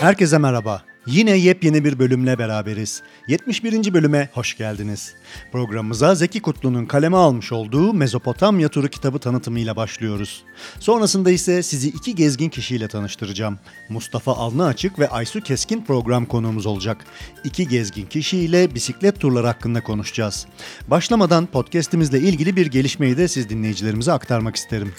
Herkese 0.00 0.38
merhaba. 0.38 0.82
Yine 1.06 1.36
yepyeni 1.36 1.84
bir 1.84 1.98
bölümle 1.98 2.38
beraberiz. 2.38 3.02
71. 3.28 3.94
bölüme 3.94 4.28
hoş 4.32 4.56
geldiniz. 4.56 5.14
Programımıza 5.52 6.14
Zeki 6.14 6.42
Kutlu'nun 6.42 6.86
kaleme 6.86 7.16
almış 7.16 7.52
olduğu 7.52 7.92
Mezopotamya 7.92 8.68
Turu 8.68 8.88
kitabı 8.88 9.18
tanıtımıyla 9.18 9.76
başlıyoruz. 9.76 10.42
Sonrasında 10.78 11.30
ise 11.30 11.62
sizi 11.62 11.88
iki 11.88 12.14
gezgin 12.14 12.48
kişiyle 12.48 12.88
tanıştıracağım. 12.88 13.58
Mustafa 13.88 14.32
Alnı 14.32 14.66
Açık 14.66 14.98
ve 14.98 15.08
Aysu 15.08 15.40
Keskin 15.40 15.84
program 15.84 16.26
konuğumuz 16.26 16.66
olacak. 16.66 17.04
İki 17.44 17.68
gezgin 17.68 18.06
kişiyle 18.06 18.74
bisiklet 18.74 19.20
turları 19.20 19.46
hakkında 19.46 19.82
konuşacağız. 19.82 20.46
Başlamadan 20.88 21.46
podcast'imizle 21.46 22.18
ilgili 22.18 22.56
bir 22.56 22.66
gelişmeyi 22.66 23.16
de 23.16 23.28
siz 23.28 23.48
dinleyicilerimize 23.48 24.12
aktarmak 24.12 24.56
isterim. 24.56 24.92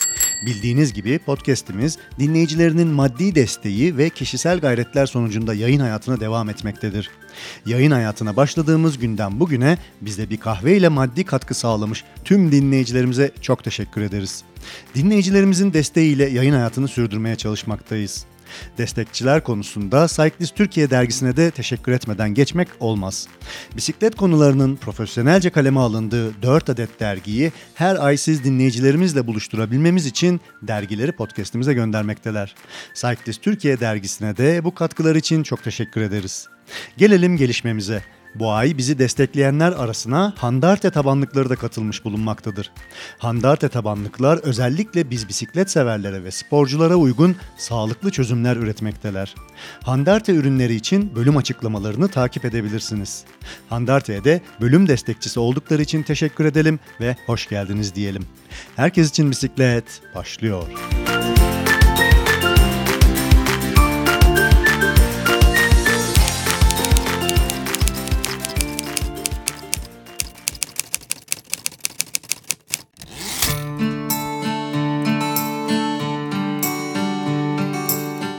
Bildiğiniz 0.46 0.94
gibi 0.94 1.20
podcast'imiz 1.20 1.98
dinleyicilerinin 2.20 2.88
maddi 2.88 3.36
desteği 3.36 3.98
ve 3.98 4.10
kişisel 4.10 4.60
gayretler 4.60 5.06
sonucunda 5.06 5.54
yayın 5.54 5.80
hayatına 5.80 6.20
devam 6.20 6.50
etmektedir. 6.50 7.10
Yayın 7.66 7.92
hayatına 7.92 8.36
başladığımız 8.36 8.98
günden 8.98 9.40
bugüne 9.40 9.78
bize 10.02 10.30
bir 10.30 10.38
kahve 10.38 10.78
ile 10.78 10.90
maddi 10.90 11.24
katkı 11.24 11.54
sağlamış 11.54 12.04
tüm 12.26 12.52
dinleyicilerimize 12.52 13.32
çok 13.42 13.64
teşekkür 13.64 14.02
ederiz. 14.02 14.44
Dinleyicilerimizin 14.96 15.74
desteğiyle 15.74 16.30
yayın 16.30 16.54
hayatını 16.54 16.88
sürdürmeye 16.88 17.36
çalışmaktayız. 17.36 18.26
Destekçiler 18.78 19.44
konusunda 19.44 20.08
Cyclist 20.08 20.56
Türkiye 20.56 20.90
dergisine 20.90 21.38
de 21.38 21.52
teşekkür 21.52 21.92
etmeden 21.92 22.34
geçmek 22.34 22.68
olmaz. 22.80 23.28
Bisiklet 23.76 24.16
konularının 24.16 24.76
profesyonelce 24.76 25.50
kaleme 25.50 25.80
alındığı 25.80 26.42
4 26.42 26.70
adet 26.70 27.00
dergiyi 27.00 27.52
her 27.76 28.06
ay 28.06 28.18
siz 28.18 28.44
dinleyicilerimizle 28.44 29.28
buluşturabilmemiz 29.28 30.06
için 30.06 30.42
dergileri 30.62 31.12
podcastimize 31.12 31.74
göndermekteler. 31.74 32.56
Cyclist 32.94 33.42
Türkiye 33.42 33.80
dergisine 33.80 34.38
de 34.38 34.64
bu 34.64 34.76
katkılar 34.76 35.16
için 35.16 35.44
çok 35.44 35.64
teşekkür 35.64 36.02
ederiz. 36.02 36.48
Gelelim 36.98 37.38
gelişmemize. 37.38 38.04
Bu 38.36 38.52
ay 38.52 38.78
bizi 38.78 39.00
destekleyenler 39.00 39.72
arasına 39.72 40.34
Handarte 40.38 40.92
tabanlıkları 40.92 41.50
da 41.50 41.56
katılmış 41.56 42.06
bulunmaktadır. 42.06 42.72
Handarte 43.18 43.70
tabanlıklar 43.70 44.38
özellikle 44.38 45.10
biz 45.10 45.30
bisiklet 45.30 45.72
severlere 45.72 46.24
ve 46.24 46.32
sporculara 46.32 46.96
uygun 46.96 47.36
sağlıklı 47.58 48.12
çözümler 48.12 48.56
üretmekteler. 48.56 49.36
Handarte 49.84 50.34
ürünleri 50.34 50.76
için 50.76 51.16
bölüm 51.16 51.38
açıklamalarını 51.38 52.08
takip 52.08 52.46
edebilirsiniz. 52.46 53.24
Handarte'ye 53.70 54.24
de 54.24 54.42
bölüm 54.62 54.88
destekçisi 54.88 55.40
oldukları 55.40 55.82
için 55.82 56.04
teşekkür 56.04 56.46
edelim 56.46 56.80
ve 57.02 57.16
hoş 57.26 57.50
geldiniz 57.50 57.96
diyelim. 57.96 58.26
Herkes 58.76 59.10
için 59.10 59.32
bisiklet 59.32 60.02
başlıyor. 60.16 60.64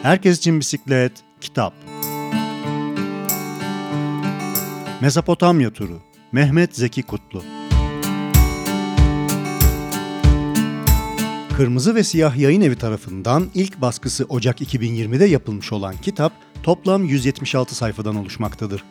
Herkes 0.03 0.39
için 0.39 0.61
bisiklet, 0.61 1.13
kitap. 1.41 1.75
Mezopotamya 5.01 5.73
turu. 5.73 6.01
Mehmet 6.33 6.77
Zeki 6.77 7.03
Kutlu. 7.03 7.43
Kırmızı 11.57 11.95
ve 11.95 12.05
Siyah 12.05 12.37
Yayın 12.37 12.61
Evi 12.61 12.77
tarafından 12.77 13.51
ilk 13.55 13.81
baskısı 13.81 14.25
Ocak 14.25 14.61
2020'de 14.61 15.25
yapılmış 15.25 15.73
olan 15.73 15.97
kitap 15.97 16.33
toplam 16.63 17.05
176 17.05 17.75
sayfadan 17.75 18.17
oluşmaktadır. 18.17 18.85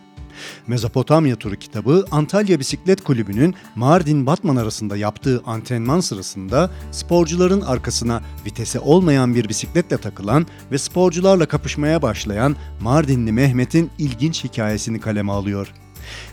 Mezopotamya 0.68 1.36
Turu 1.36 1.56
kitabı 1.56 2.06
Antalya 2.12 2.60
Bisiklet 2.60 3.04
Kulübü'nün 3.04 3.56
Mardin-Batman 3.76 4.60
arasında 4.60 4.98
yaptığı 4.98 5.42
antrenman 5.46 6.00
sırasında 6.00 6.72
sporcuların 6.92 7.62
arkasına 7.62 8.22
vitese 8.46 8.80
olmayan 8.80 9.36
bir 9.36 9.50
bisikletle 9.50 9.98
takılan 9.98 10.48
ve 10.72 10.78
sporcularla 10.78 11.46
kapışmaya 11.46 12.02
başlayan 12.02 12.56
Mardinli 12.82 13.32
Mehmet'in 13.32 13.92
ilginç 13.98 14.44
hikayesini 14.44 15.00
kaleme 15.00 15.32
alıyor. 15.32 15.74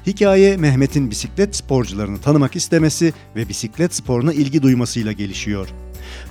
Hikaye 0.07 0.57
Mehmet'in 0.57 1.11
bisiklet 1.11 1.57
sporcularını 1.57 2.21
tanımak 2.21 2.57
istemesi 2.57 3.13
ve 3.37 3.49
bisiklet 3.49 3.95
sporuna 3.95 4.33
ilgi 4.33 4.63
duymasıyla 4.63 5.13
gelişiyor. 5.13 5.69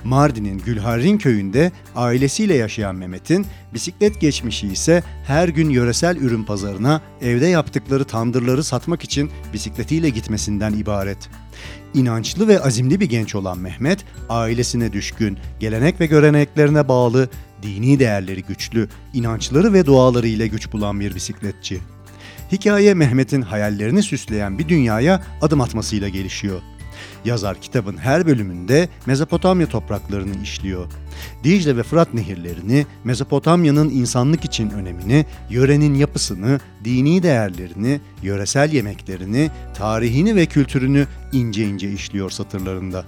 Mardin'in 0.04 0.58
Gülharrin 0.58 1.18
köyünde 1.18 1.72
ailesiyle 1.96 2.54
yaşayan 2.54 2.96
Mehmet'in 2.96 3.46
bisiklet 3.74 4.20
geçmişi 4.20 4.66
ise 4.66 5.02
her 5.26 5.48
gün 5.48 5.70
yöresel 5.70 6.16
ürün 6.16 6.44
pazarına 6.44 7.02
evde 7.22 7.46
yaptıkları 7.46 8.04
tandırları 8.04 8.64
satmak 8.64 9.04
için 9.04 9.30
bisikletiyle 9.52 10.08
gitmesinden 10.08 10.72
ibaret. 10.72 11.18
İnançlı 11.94 12.48
ve 12.48 12.60
azimli 12.60 13.00
bir 13.00 13.08
genç 13.08 13.34
olan 13.34 13.58
Mehmet, 13.58 14.04
ailesine 14.28 14.92
düşkün, 14.92 15.38
gelenek 15.60 16.00
ve 16.00 16.06
göreneklerine 16.06 16.88
bağlı, 16.88 17.28
dini 17.62 17.98
değerleri 17.98 18.42
güçlü, 18.42 18.88
inançları 19.14 19.72
ve 19.72 19.86
duaları 19.86 20.28
ile 20.28 20.46
güç 20.46 20.72
bulan 20.72 21.00
bir 21.00 21.14
bisikletçi. 21.14 21.80
Hikaye 22.52 22.94
Mehmet'in 22.94 23.42
hayallerini 23.42 24.02
süsleyen 24.02 24.58
bir 24.58 24.68
dünyaya 24.68 25.22
adım 25.40 25.60
atmasıyla 25.60 26.08
gelişiyor. 26.08 26.60
Yazar 27.24 27.60
kitabın 27.60 27.96
her 27.96 28.26
bölümünde 28.26 28.88
Mezopotamya 29.06 29.66
topraklarını 29.66 30.42
işliyor. 30.42 30.86
Dicle 31.44 31.76
ve 31.76 31.82
Fırat 31.82 32.14
nehirlerini, 32.14 32.86
Mezopotamya'nın 33.04 33.90
insanlık 33.90 34.44
için 34.44 34.70
önemini, 34.70 35.26
yörenin 35.50 35.94
yapısını, 35.94 36.60
dini 36.84 37.22
değerlerini, 37.22 38.00
yöresel 38.22 38.72
yemeklerini, 38.72 39.50
tarihini 39.74 40.36
ve 40.36 40.46
kültürünü 40.46 41.06
ince 41.32 41.64
ince 41.64 41.92
işliyor 41.92 42.30
satırlarında. 42.30 43.04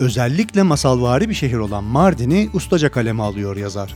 Özellikle 0.00 0.62
masalvari 0.62 1.28
bir 1.28 1.34
şehir 1.34 1.58
olan 1.58 1.84
Mardin'i 1.84 2.50
ustaca 2.54 2.90
kaleme 2.90 3.22
alıyor 3.22 3.56
yazar. 3.56 3.94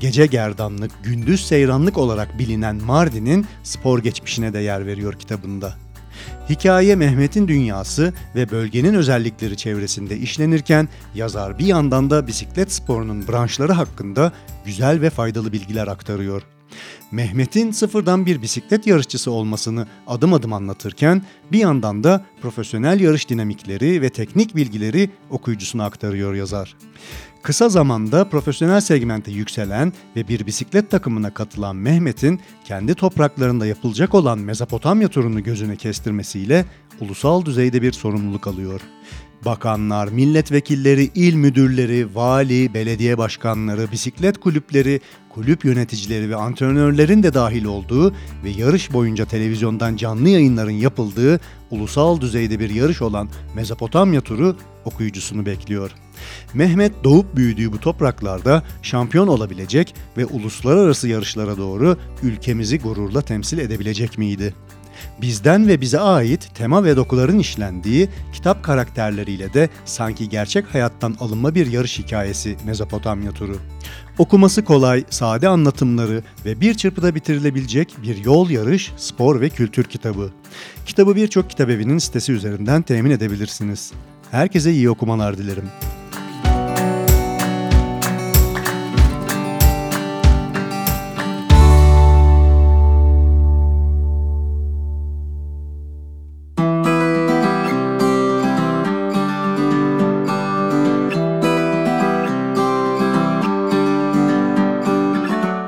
Gece 0.00 0.26
gerdanlık, 0.26 0.90
gündüz 1.04 1.46
seyranlık 1.46 1.98
olarak 1.98 2.38
bilinen 2.38 2.76
Mardin'in 2.76 3.46
spor 3.62 3.98
geçmişine 3.98 4.52
de 4.52 4.58
yer 4.58 4.86
veriyor 4.86 5.14
kitabında. 5.14 5.74
Hikaye 6.48 6.96
Mehmet'in 6.96 7.48
dünyası 7.48 8.12
ve 8.34 8.50
bölgenin 8.50 8.94
özellikleri 8.94 9.56
çevresinde 9.56 10.16
işlenirken 10.16 10.88
yazar 11.14 11.58
bir 11.58 11.66
yandan 11.66 12.10
da 12.10 12.26
bisiklet 12.26 12.72
sporunun 12.72 13.28
branşları 13.28 13.72
hakkında 13.72 14.32
güzel 14.64 15.00
ve 15.00 15.10
faydalı 15.10 15.52
bilgiler 15.52 15.86
aktarıyor. 15.86 16.42
Mehmet'in 17.10 17.70
sıfırdan 17.70 18.26
bir 18.26 18.42
bisiklet 18.42 18.86
yarışçısı 18.86 19.30
olmasını 19.30 19.86
adım 20.06 20.32
adım 20.32 20.52
anlatırken 20.52 21.22
bir 21.52 21.58
yandan 21.58 22.04
da 22.04 22.26
profesyonel 22.42 23.00
yarış 23.00 23.28
dinamikleri 23.28 24.02
ve 24.02 24.10
teknik 24.10 24.56
bilgileri 24.56 25.10
okuyucusuna 25.30 25.84
aktarıyor 25.84 26.34
yazar. 26.34 26.76
Kısa 27.42 27.68
zamanda 27.68 28.28
profesyonel 28.28 28.80
segmente 28.80 29.30
yükselen 29.30 29.92
ve 30.16 30.28
bir 30.28 30.46
bisiklet 30.46 30.90
takımına 30.90 31.34
katılan 31.34 31.76
Mehmet'in 31.76 32.40
kendi 32.64 32.94
topraklarında 32.94 33.66
yapılacak 33.66 34.14
olan 34.14 34.38
Mezopotamya 34.38 35.08
turunu 35.08 35.42
gözüne 35.42 35.76
kestirmesiyle 35.76 36.64
ulusal 37.00 37.44
düzeyde 37.44 37.82
bir 37.82 37.92
sorumluluk 37.92 38.46
alıyor. 38.46 38.80
Bakanlar, 39.44 40.08
milletvekilleri, 40.08 41.10
il 41.14 41.34
müdürleri, 41.34 42.14
vali, 42.14 42.74
belediye 42.74 43.18
başkanları, 43.18 43.92
bisiklet 43.92 44.38
kulüpleri, 44.38 45.00
kulüp 45.28 45.64
yöneticileri 45.64 46.30
ve 46.30 46.36
antrenörlerin 46.36 47.22
de 47.22 47.34
dahil 47.34 47.64
olduğu 47.64 48.10
ve 48.44 48.50
yarış 48.56 48.92
boyunca 48.92 49.24
televizyondan 49.24 49.96
canlı 49.96 50.28
yayınların 50.28 50.70
yapıldığı 50.70 51.40
ulusal 51.70 52.20
düzeyde 52.20 52.60
bir 52.60 52.70
yarış 52.70 53.02
olan 53.02 53.28
Mezopotamya 53.54 54.20
turu 54.20 54.56
okuyucusunu 54.84 55.46
bekliyor. 55.46 55.90
Mehmet 56.54 57.04
doğup 57.04 57.36
büyüdüğü 57.36 57.72
bu 57.72 57.80
topraklarda 57.80 58.62
şampiyon 58.82 59.28
olabilecek 59.28 59.94
ve 60.16 60.26
uluslararası 60.26 61.08
yarışlara 61.08 61.56
doğru 61.56 61.96
ülkemizi 62.22 62.78
gururla 62.78 63.22
temsil 63.22 63.58
edebilecek 63.58 64.18
miydi? 64.18 64.54
Bizden 65.20 65.68
ve 65.68 65.80
bize 65.80 66.00
ait 66.00 66.54
tema 66.54 66.84
ve 66.84 66.96
dokuların 66.96 67.38
işlendiği 67.38 68.08
kitap 68.32 68.64
karakterleriyle 68.64 69.54
de 69.54 69.68
sanki 69.84 70.28
gerçek 70.28 70.74
hayattan 70.74 71.16
alınma 71.20 71.54
bir 71.54 71.66
yarış 71.66 71.98
hikayesi 71.98 72.56
Mezopotamya 72.66 73.32
turu. 73.32 73.56
Okuması 74.18 74.64
kolay, 74.64 75.04
sade 75.10 75.48
anlatımları 75.48 76.22
ve 76.44 76.60
bir 76.60 76.74
çırpıda 76.74 77.14
bitirilebilecek 77.14 77.96
bir 78.02 78.24
yol 78.24 78.50
yarış, 78.50 78.92
spor 78.96 79.40
ve 79.40 79.48
kültür 79.48 79.84
kitabı. 79.84 80.30
Kitabı 80.86 81.16
birçok 81.16 81.50
kitap 81.50 81.66
sitesi 82.00 82.32
üzerinden 82.32 82.82
temin 82.82 83.10
edebilirsiniz. 83.10 83.92
Herkese 84.30 84.72
iyi 84.72 84.90
okumalar 84.90 85.38
dilerim. 85.38 85.68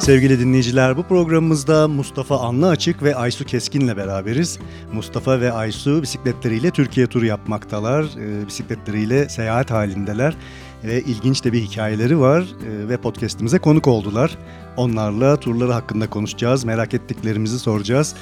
Sevgili 0.08 0.40
dinleyiciler 0.40 0.96
bu 0.96 1.02
programımızda 1.02 1.88
Mustafa 1.88 2.40
Anlı 2.40 2.68
Açık 2.68 3.02
ve 3.02 3.16
Aysu 3.16 3.44
Keskin'le 3.44 3.96
beraberiz. 3.96 4.58
Mustafa 4.92 5.40
ve 5.40 5.52
Aysu 5.52 6.02
bisikletleriyle 6.02 6.70
Türkiye 6.70 7.06
turu 7.06 7.26
yapmaktalar. 7.26 8.04
E, 8.04 8.46
bisikletleriyle 8.46 9.28
seyahat 9.28 9.70
halindeler 9.70 10.36
ve 10.84 11.02
ilginç 11.02 11.44
de 11.44 11.52
bir 11.52 11.62
hikayeleri 11.62 12.20
var 12.20 12.40
e, 12.40 12.88
ve 12.88 12.96
podcast'imize 12.96 13.58
konuk 13.58 13.86
oldular. 13.86 14.38
Onlarla 14.76 15.36
turları 15.36 15.72
hakkında 15.72 16.10
konuşacağız, 16.10 16.64
merak 16.64 16.94
ettiklerimizi 16.94 17.58
soracağız. 17.58 18.14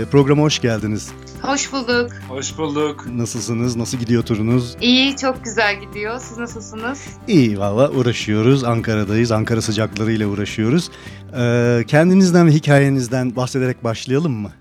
E, 0.00 0.04
programa 0.04 0.42
hoş 0.42 0.58
geldiniz. 0.58 1.10
Hoş 1.42 1.72
bulduk. 1.72 2.10
Hoş 2.28 2.58
bulduk. 2.58 3.06
Nasılsınız? 3.06 3.76
Nasıl 3.76 3.98
gidiyor 3.98 4.22
turunuz? 4.22 4.76
İyi, 4.80 5.16
çok 5.16 5.44
güzel 5.44 5.80
gidiyor. 5.80 6.20
Siz 6.20 6.38
nasılsınız? 6.38 7.06
İyi 7.28 7.58
valla 7.58 7.90
uğraşıyoruz. 7.90 8.64
Ankara'dayız. 8.64 9.32
Ankara 9.32 9.62
sıcaklarıyla 9.62 10.26
uğraşıyoruz. 10.26 10.90
Ee, 11.38 11.84
kendinizden 11.86 12.46
ve 12.46 12.50
hikayenizden 12.50 13.36
bahsederek 13.36 13.84
başlayalım 13.84 14.32
mı? 14.32 14.52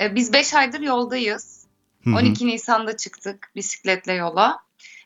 Ee, 0.00 0.14
biz 0.14 0.32
5 0.32 0.54
aydır 0.54 0.80
yoldayız. 0.80 1.66
Hı 2.04 2.10
hı. 2.10 2.14
12 2.14 2.46
Nisan'da 2.46 2.96
çıktık 2.96 3.50
bisikletle 3.56 4.12
yola. 4.12 4.56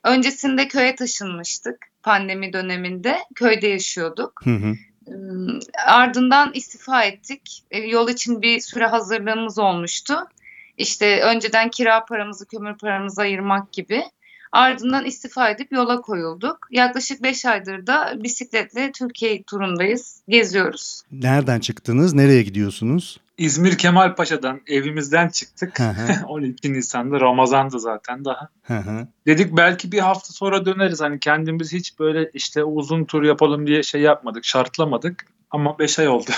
Öncesinde 0.05 0.69
köye 0.69 0.95
taşınmıştık 0.95 1.77
pandemi 2.03 2.53
döneminde. 2.53 3.19
Köyde 3.35 3.67
yaşıyorduk. 3.67 4.41
Hı 4.45 4.51
hı. 4.55 4.75
Ardından 5.87 6.51
istifa 6.55 7.05
ettik. 7.05 7.63
E, 7.71 7.79
Yol 7.79 8.09
için 8.09 8.43
bir 8.43 8.61
süre 8.61 8.87
hazırlığımız 8.87 9.59
olmuştu. 9.59 10.15
İşte 10.81 11.21
önceden 11.21 11.71
kira 11.71 12.05
paramızı, 12.05 12.47
kömür 12.47 12.79
paramızı 12.79 13.21
ayırmak 13.21 13.73
gibi. 13.73 14.03
Ardından 14.53 15.05
istifa 15.05 15.51
edip 15.51 15.73
yola 15.73 16.01
koyulduk. 16.01 16.59
Yaklaşık 16.71 17.23
5 17.23 17.47
aydır 17.47 17.87
da 17.87 18.15
bisikletle 18.17 18.93
Türkiye 18.93 19.43
turundayız, 19.43 20.23
geziyoruz. 20.29 21.03
Nereden 21.13 21.61
çıktınız? 21.61 22.15
Nereye 22.15 22.43
gidiyorsunuz? 22.43 23.21
İzmir 23.41 23.79
Kemalpaşa'dan 23.79 24.61
evimizden 24.67 25.29
çıktık. 25.29 25.81
Hı 25.81 25.91
hı. 25.91 26.27
12 26.29 26.73
Nisan'da 26.73 27.21
Ramazan'dı 27.21 27.81
zaten 27.81 28.25
daha. 28.25 28.49
Hı 28.63 28.79
hı. 28.79 29.09
Dedik 29.27 29.57
belki 29.57 29.93
bir 29.93 29.99
hafta 29.99 30.33
sonra 30.33 30.67
döneriz. 30.67 31.01
Hani 31.01 31.21
kendimiz 31.21 31.73
hiç 31.73 31.99
böyle 31.99 32.31
işte 32.35 32.65
uzun 32.65 33.05
tur 33.05 33.23
yapalım 33.23 33.67
diye 33.67 33.83
şey 33.83 34.01
yapmadık, 34.01 34.45
şartlamadık. 34.45 35.27
Ama 35.51 35.79
5 35.79 35.99
ay 35.99 36.09
oldu. 36.09 36.31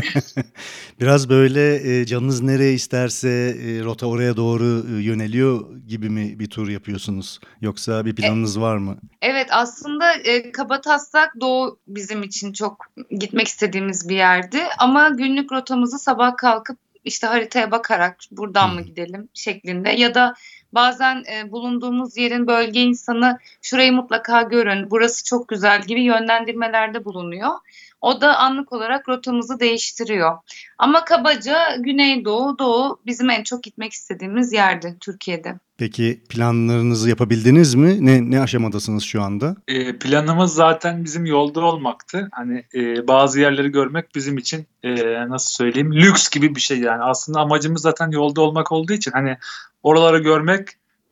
Biraz 1.00 1.28
böyle 1.28 2.00
e, 2.00 2.06
canınız 2.06 2.40
nereye 2.40 2.72
isterse 2.72 3.28
e, 3.28 3.84
rota 3.84 4.06
oraya 4.06 4.36
doğru 4.36 4.84
e, 4.90 5.02
yöneliyor 5.02 5.76
gibi 5.86 6.10
mi 6.10 6.38
bir 6.38 6.50
tur 6.50 6.68
yapıyorsunuz? 6.68 7.40
Yoksa 7.60 8.04
bir 8.04 8.14
planınız 8.14 8.60
var 8.60 8.76
mı? 8.76 8.96
Evet 9.22 9.48
aslında 9.50 10.12
e, 10.12 10.52
Kabataslak 10.52 11.40
Doğu 11.40 11.78
bizim 11.86 12.22
için 12.22 12.52
çok 12.52 12.86
gitmek 13.10 13.48
istediğimiz 13.48 14.08
bir 14.08 14.16
yerdi. 14.16 14.60
Ama 14.78 15.08
günlük 15.08 15.52
rotamızı 15.52 15.98
sabah 16.08 16.36
kalkıp 16.36 16.78
işte 17.04 17.26
haritaya 17.26 17.70
bakarak 17.70 18.16
buradan 18.30 18.74
mı 18.74 18.80
Hı. 18.80 18.84
gidelim 18.84 19.28
şeklinde 19.34 19.90
ya 19.90 20.14
da 20.14 20.34
bazen 20.72 21.24
e, 21.32 21.52
bulunduğumuz 21.52 22.16
yerin 22.16 22.46
bölge 22.46 22.80
insanı 22.80 23.38
şurayı 23.62 23.92
mutlaka 23.92 24.42
görün 24.42 24.90
burası 24.90 25.24
çok 25.24 25.48
güzel 25.48 25.82
gibi 25.82 26.02
yönlendirmelerde 26.02 27.04
bulunuyor. 27.04 27.50
O 28.00 28.20
da 28.20 28.38
anlık 28.38 28.72
olarak 28.72 29.08
rotamızı 29.08 29.60
değiştiriyor. 29.60 30.38
Ama 30.78 31.04
kabaca 31.04 31.76
Güneydoğu, 31.78 32.58
Doğu 32.58 33.00
bizim 33.06 33.30
en 33.30 33.42
çok 33.42 33.62
gitmek 33.62 33.92
istediğimiz 33.92 34.52
yerdi 34.52 34.96
Türkiye'de. 35.00 35.54
Peki 35.78 36.22
planlarınızı 36.28 37.08
yapabildiniz 37.08 37.74
mi? 37.74 38.06
Ne 38.06 38.30
ne 38.30 38.40
aşamadasınız 38.40 39.02
şu 39.02 39.22
anda? 39.22 39.56
E, 39.68 39.98
planımız 39.98 40.54
zaten 40.54 41.04
bizim 41.04 41.26
yolda 41.26 41.60
olmaktı. 41.60 42.28
Hani 42.32 42.64
e, 42.74 43.08
bazı 43.08 43.40
yerleri 43.40 43.68
görmek 43.68 44.14
bizim 44.14 44.38
için 44.38 44.66
e, 44.82 44.90
nasıl 45.28 45.50
söyleyeyim 45.50 45.92
lüks 45.92 46.28
gibi 46.28 46.54
bir 46.54 46.60
şey 46.60 46.78
yani. 46.78 47.02
Aslında 47.02 47.40
amacımız 47.40 47.82
zaten 47.82 48.10
yolda 48.10 48.40
olmak 48.40 48.72
olduğu 48.72 48.92
için 48.92 49.10
hani 49.10 49.36
oraları 49.82 50.18
görmek 50.18 50.68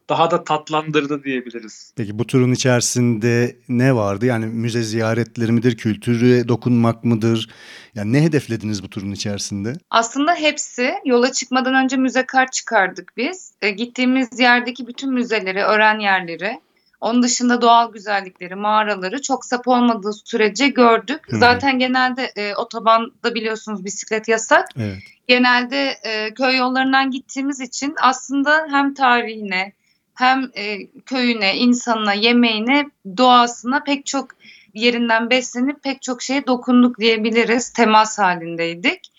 daha 0.08 0.31
da 0.31 0.44
tatlandırdı 0.44 1.25
diyebiliriz. 1.25 1.93
Peki 1.97 2.19
bu 2.19 2.26
turun 2.26 2.53
içerisinde 2.53 3.56
ne 3.69 3.94
vardı? 3.94 4.26
Yani 4.26 4.47
müze 4.47 4.82
ziyaretleri 4.82 5.53
midir, 5.53 5.76
kültüre 5.76 6.49
dokunmak 6.49 7.05
mıdır? 7.05 7.50
Yani 7.94 8.12
ne 8.12 8.23
hedeflediniz 8.23 8.82
bu 8.82 8.91
turun 8.91 9.12
içerisinde? 9.12 9.73
Aslında 9.91 10.35
hepsi 10.35 10.94
yola 11.05 11.32
çıkmadan 11.32 11.75
önce 11.75 11.97
müze 11.97 12.26
kart 12.26 12.53
çıkardık 12.53 13.12
biz. 13.17 13.53
E, 13.62 13.70
gittiğimiz 13.70 14.41
yerdeki 14.41 14.87
bütün 14.87 15.12
müzeleri, 15.12 15.62
öğren 15.62 15.99
yerleri, 15.99 16.61
onun 17.00 17.23
dışında 17.23 17.61
doğal 17.62 17.93
güzellikleri, 17.93 18.55
mağaraları 18.55 19.23
çok 19.23 19.44
sap 19.44 19.69
olmadığı 19.69 20.12
sürece 20.12 20.69
gördük. 20.69 21.20
Hı. 21.32 21.38
Zaten 21.38 21.79
genelde 21.79 22.32
e, 22.37 22.55
otobanda 22.55 23.35
biliyorsunuz 23.35 23.85
bisiklet 23.85 24.29
yasak. 24.29 24.69
Evet. 24.79 24.99
Genelde 25.26 25.97
e, 26.03 26.35
köy 26.35 26.56
yollarından 26.56 27.11
gittiğimiz 27.11 27.61
için 27.61 27.94
aslında 28.03 28.67
hem 28.70 28.94
tarihine 28.94 29.73
hem 30.16 30.50
e, 30.56 30.86
köyüne, 30.86 31.56
insanına, 31.56 32.12
yemeğine, 32.12 32.86
doğasına 33.16 33.84
pek 33.84 34.06
çok 34.06 34.28
yerinden 34.74 35.30
beslenip 35.30 35.82
pek 35.82 36.02
çok 36.02 36.22
şeye 36.22 36.46
dokunduk 36.46 37.00
diyebiliriz. 37.00 37.72
Temas 37.72 38.18
halindeydik. 38.18 39.12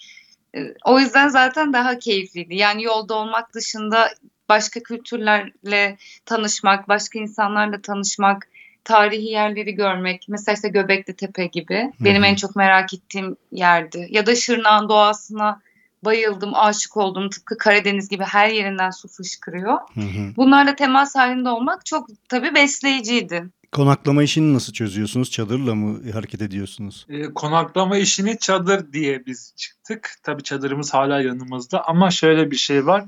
E, 0.55 0.59
O 0.85 0.99
yüzden 0.99 1.27
zaten 1.27 1.73
daha 1.73 1.99
keyifliydi. 1.99 2.55
Yani 2.55 2.83
yolda 2.83 3.15
olmak 3.15 3.53
dışında 3.53 4.09
başka 4.49 4.79
kültürlerle 4.79 5.97
tanışmak, 6.25 6.88
başka 6.88 7.19
insanlarla 7.19 7.81
tanışmak, 7.81 8.47
tarihi 8.83 9.25
yerleri 9.25 9.71
görmek. 9.75 10.25
Mesela 10.29 10.53
işte 10.55 10.69
Göbekli 10.69 11.13
Tepe 11.13 11.45
gibi. 11.45 11.91
Benim 12.00 12.23
en 12.23 12.35
çok 12.35 12.55
merak 12.55 12.93
ettiğim 12.93 13.38
yerdi. 13.51 14.07
Ya 14.09 14.25
da 14.25 14.35
Şırnak'ın 14.35 14.89
doğasına 14.89 15.61
bayıldım, 16.05 16.55
aşık 16.55 16.97
oldum. 16.97 17.29
Tıpkı 17.29 17.57
Karadeniz 17.57 18.09
gibi 18.09 18.23
her 18.23 18.49
yerinden 18.49 18.89
su 18.89 19.07
fışkırıyor. 19.07 19.77
Hı 19.94 20.01
hı. 20.01 20.35
Bunlarla 20.38 20.75
temas 20.75 21.15
halinde 21.15 21.49
olmak 21.49 21.85
çok 21.85 22.07
tabii 22.29 22.55
besleyiciydi. 22.55 23.49
Konaklama 23.71 24.23
işini 24.23 24.53
nasıl 24.53 24.73
çözüyorsunuz? 24.73 25.31
Çadırla 25.31 25.75
mı 25.75 26.11
hareket 26.11 26.41
ediyorsunuz? 26.41 27.05
E, 27.09 27.33
konaklama 27.33 27.97
işini 27.97 28.39
çadır 28.39 28.94
diye 28.94 29.25
biz 29.25 29.53
çıktık. 29.55 30.11
Tabii 30.23 30.44
çadırımız 30.44 30.94
hala 30.94 31.21
yanımızda 31.21 31.88
ama 31.88 32.11
şöyle 32.11 32.51
bir 32.51 32.55
şey 32.55 32.85
var. 32.85 33.05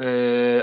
E, 0.00 0.06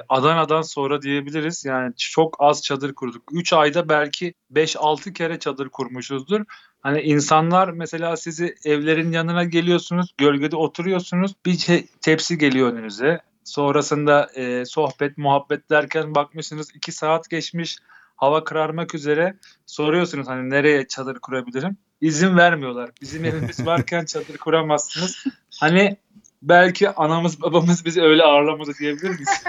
Adana'dan 0.10 0.62
sonra 0.62 1.02
diyebiliriz. 1.02 1.66
Yani 1.66 1.94
çok 1.98 2.36
az 2.40 2.64
çadır 2.64 2.94
kurduk. 2.94 3.24
3 3.32 3.54
ayda 3.54 3.90
belki 3.90 4.34
5-6 4.54 5.14
kere 5.14 5.40
çadır 5.40 5.70
kurmuşuzdur. 5.70 6.42
Hani 6.82 7.02
insanlar 7.02 7.70
mesela 7.70 8.18
sizi 8.18 8.56
evlerin 8.66 9.12
yanına 9.12 9.44
geliyorsunuz, 9.44 10.14
gölgede 10.18 10.56
oturuyorsunuz. 10.56 11.36
Bir 11.46 11.58
te- 11.58 11.86
tepsi 12.02 12.38
geliyor 12.38 12.74
önünüze. 12.74 13.22
Sonrasında 13.44 14.30
e, 14.36 14.66
sohbet, 14.66 15.18
muhabbet 15.18 15.70
derken 15.70 16.16
bakmışsınız 16.16 16.76
2 16.76 16.92
saat 16.92 17.30
geçmiş. 17.30 17.78
Hava 18.16 18.44
kararmak 18.44 18.96
üzere. 18.96 19.38
Soruyorsunuz 19.66 20.28
hani 20.28 20.50
nereye 20.50 20.88
çadır 20.88 21.20
kurabilirim? 21.20 21.78
İzin 22.02 22.38
vermiyorlar. 22.38 22.90
Bizim 23.02 23.26
evimiz 23.26 23.60
varken 23.66 24.06
çadır 24.06 24.38
kuramazsınız. 24.38 25.24
Hani 25.60 25.98
belki 26.42 26.90
anamız 26.90 27.42
babamız 27.42 27.86
bizi 27.86 28.02
öyle 28.02 28.24
ağırlamadı 28.24 28.72
diyebilir 28.80 29.10
miyiz? 29.10 29.44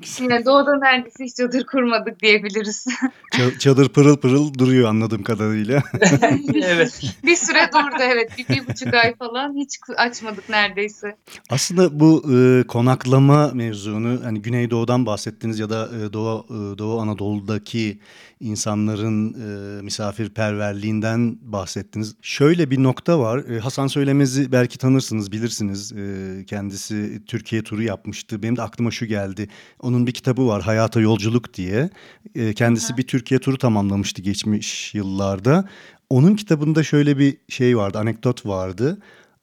Yine 0.20 0.44
doğuda 0.44 0.78
neredeyse 0.78 1.24
hiç 1.24 1.36
çadır 1.36 1.66
kurmadık 1.66 2.22
diyebiliriz. 2.22 2.86
Ça- 3.32 3.58
Çadır 3.58 3.88
pırıl 3.88 4.16
pırıl 4.16 4.54
duruyor 4.54 4.88
anladığım 4.88 5.22
kadarıyla. 5.22 5.82
evet. 6.64 7.00
bir 7.24 7.36
süre 7.36 7.70
durdu 7.72 8.02
evet. 8.02 8.30
Bir, 8.38 8.48
bir 8.48 8.68
buçuk 8.68 8.94
ay 8.94 9.14
falan 9.16 9.56
hiç 9.56 9.78
açmadık 9.96 10.48
neredeyse. 10.48 11.16
Aslında 11.50 12.00
bu 12.00 12.24
e, 12.34 12.66
konaklama 12.66 13.50
mevzunu 13.54 14.24
hani 14.24 14.42
Güneydoğu'dan 14.42 15.06
bahsettiniz 15.06 15.58
ya 15.58 15.70
da 15.70 15.88
e, 15.98 16.12
Doğu 16.12 16.46
e, 16.48 16.78
Doğu 16.78 17.00
Anadolu'daki 17.00 17.98
insanların 18.40 19.34
e, 19.34 19.82
misafirperverliğinden 19.82 21.38
bahsettiniz. 21.42 22.14
Şöyle 22.22 22.70
bir 22.70 22.82
nokta 22.82 23.20
var. 23.20 23.38
E, 23.38 23.58
Hasan 23.58 23.86
Söylemez'i 23.86 24.52
belki 24.52 24.78
tanırsınız, 24.78 25.32
bilirsiniz. 25.50 25.92
E, 25.92 26.44
kendisi 26.44 27.22
Türkiye 27.26 27.62
turu 27.62 27.82
yapmıştı. 27.82 28.42
Benim 28.42 28.56
de 28.56 28.62
aklıma 28.62 28.90
şu 28.90 29.06
geldi. 29.06 29.48
Onun 29.80 30.06
bir 30.06 30.12
kitabı 30.12 30.46
var 30.46 30.62
Hayata 30.62 31.00
Yolculuk 31.00 31.54
diye. 31.54 31.90
E, 32.34 32.54
kendisi 32.54 32.92
Hı 32.92 32.96
bir 32.96 33.06
Türkiye 33.06 33.40
turu 33.40 33.58
tamamlamıştı 33.58 34.22
geçmiş 34.22 34.94
yıllarda. 34.94 35.68
Onun 36.10 36.36
kitabında 36.36 36.82
şöyle 36.82 37.18
bir 37.18 37.36
şey 37.48 37.76
vardı, 37.76 37.98
anekdot 37.98 38.46
vardı. 38.46 38.98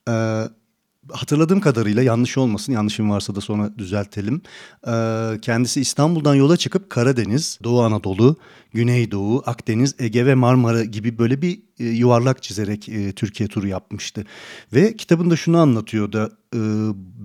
Ee, 0.09 0.43
hatırladığım 1.11 1.59
kadarıyla 1.59 2.03
yanlış 2.03 2.37
olmasın, 2.37 2.73
yanlışım 2.73 3.09
varsa 3.09 3.35
da 3.35 3.41
sonra 3.41 3.77
düzeltelim. 3.77 4.41
Ee, 4.87 5.39
kendisi 5.41 5.81
İstanbul'dan 5.81 6.35
yola 6.35 6.57
çıkıp 6.57 6.89
Karadeniz, 6.89 7.59
Doğu 7.63 7.81
Anadolu, 7.81 8.37
Güneydoğu, 8.73 9.43
Akdeniz, 9.45 9.95
Ege 9.99 10.25
ve 10.25 10.35
Marmara 10.35 10.83
gibi 10.83 11.17
böyle 11.17 11.41
bir 11.41 11.59
e, 11.79 11.85
yuvarlak 11.85 12.43
çizerek 12.43 12.89
e, 12.89 13.11
Türkiye 13.11 13.49
turu 13.49 13.67
yapmıştı. 13.67 14.25
Ve 14.73 14.95
kitabında 14.95 15.35
şunu 15.35 15.57
anlatıyor 15.57 16.11
da 16.11 16.31
e, 16.53 16.59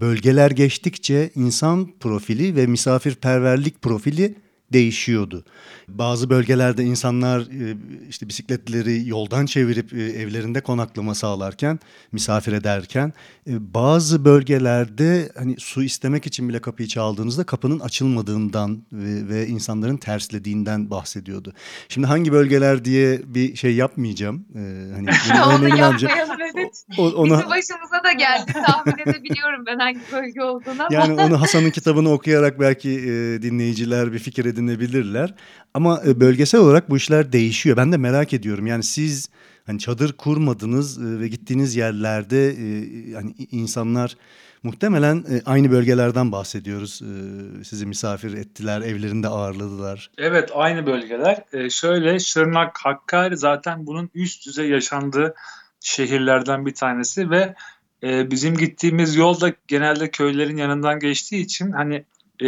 bölgeler 0.01 0.51
geçtikçe 0.51 1.31
insan 1.35 1.89
profili 2.01 2.57
ve 2.57 2.67
misafirperverlik 2.67 3.83
profili 3.83 4.35
değişiyordu. 4.73 5.45
Bazı 5.88 6.31
bölgelerde 6.31 6.85
insanlar 6.85 7.41
e, 7.41 7.76
işte 8.09 8.29
bisikletleri 8.29 9.09
yoldan 9.09 9.47
çevirip 9.47 9.93
e, 9.93 10.02
evlerinde 10.02 10.61
konaklama 10.61 11.14
sağlarken, 11.14 11.79
misafir 12.12 12.52
ederken 12.52 13.12
e, 13.47 13.75
bazı 13.75 14.25
bölgelerde 14.25 15.33
hani 15.38 15.57
su 15.59 15.83
istemek 15.83 16.26
için 16.26 16.49
bile 16.49 16.61
kapıyı 16.61 16.88
çaldığınızda 16.88 17.45
kapının 17.45 17.81
açılmadığından 17.81 18.83
ve, 18.93 19.29
ve 19.29 19.47
insanların 19.47 19.97
terslediğinden 19.97 20.91
bahsediyordu. 20.91 21.52
Şimdi 21.88 22.07
hangi 22.07 22.33
bölgeler 22.33 22.85
diye 22.85 23.21
bir 23.25 23.57
şey 23.57 23.75
yapmayacağım. 23.75 24.47
Hani 24.95 25.09
Onu 25.47 25.79
yapmayalım 25.79 26.38
evet. 26.57 26.85
O, 26.99 27.09
ona, 27.09 27.38
Bizim 27.38 27.50
başımıza 27.50 28.05
da 28.05 28.12
geldi 28.12 28.52
tahmin 28.67 28.99
edebiliyorum 28.99 29.67
ben 29.67 29.79
hangi 29.79 30.00
bölge 30.12 30.43
olduğunu 30.43 30.83
ama. 30.83 30.88
Yani 30.91 31.21
onu 31.21 31.41
Hasan'ın 31.41 31.71
kitabını 31.71 32.12
okuyarak 32.12 32.61
belki 32.61 32.88
dinleyiciler 33.43 34.12
bir 34.12 34.19
fikir 34.19 34.45
edinebilirler. 34.69 35.35
Ama 35.75 36.02
e, 36.07 36.21
bölgesel 36.21 36.61
olarak 36.61 36.90
bu 36.90 36.97
işler 36.97 37.33
değişiyor. 37.33 37.76
Ben 37.76 37.92
de 37.92 37.97
merak 37.97 38.33
ediyorum. 38.33 38.66
Yani 38.66 38.83
siz 38.83 39.28
hani 39.66 39.78
çadır 39.78 40.12
kurmadınız 40.12 40.99
e, 40.99 41.21
ve 41.21 41.28
gittiğiniz 41.28 41.76
yerlerde 41.76 42.49
e, 42.49 43.12
hani 43.14 43.35
insanlar 43.50 44.16
muhtemelen 44.62 45.25
aynı 45.47 45.71
bölgelerden 45.71 46.33
bahsediyoruz. 46.33 47.02
Sizi 47.64 47.87
misafir 47.87 48.35
ettiler, 48.35 48.81
evlerinde 48.81 49.28
ağırladılar. 49.28 50.11
Evet, 50.19 50.50
aynı 50.54 50.87
bölgeler. 50.87 51.45
Şöyle 51.71 52.19
Şırnak, 52.19 52.78
Hakkari 52.78 53.37
zaten 53.37 53.87
bunun 53.87 54.11
üst 54.14 54.47
düzey 54.47 54.69
yaşandığı 54.69 55.35
şehirlerden 55.81 56.66
bir 56.66 56.75
tanesi 56.75 57.31
ve 57.31 57.54
bizim 58.02 58.57
gittiğimiz 58.57 59.16
yol 59.16 59.40
da 59.40 59.52
genelde 59.69 60.11
köylerin 60.11 60.57
yanından 60.57 60.99
geçtiği 60.99 61.45
için 61.45 61.73
hani 61.73 62.04
e, 62.43 62.47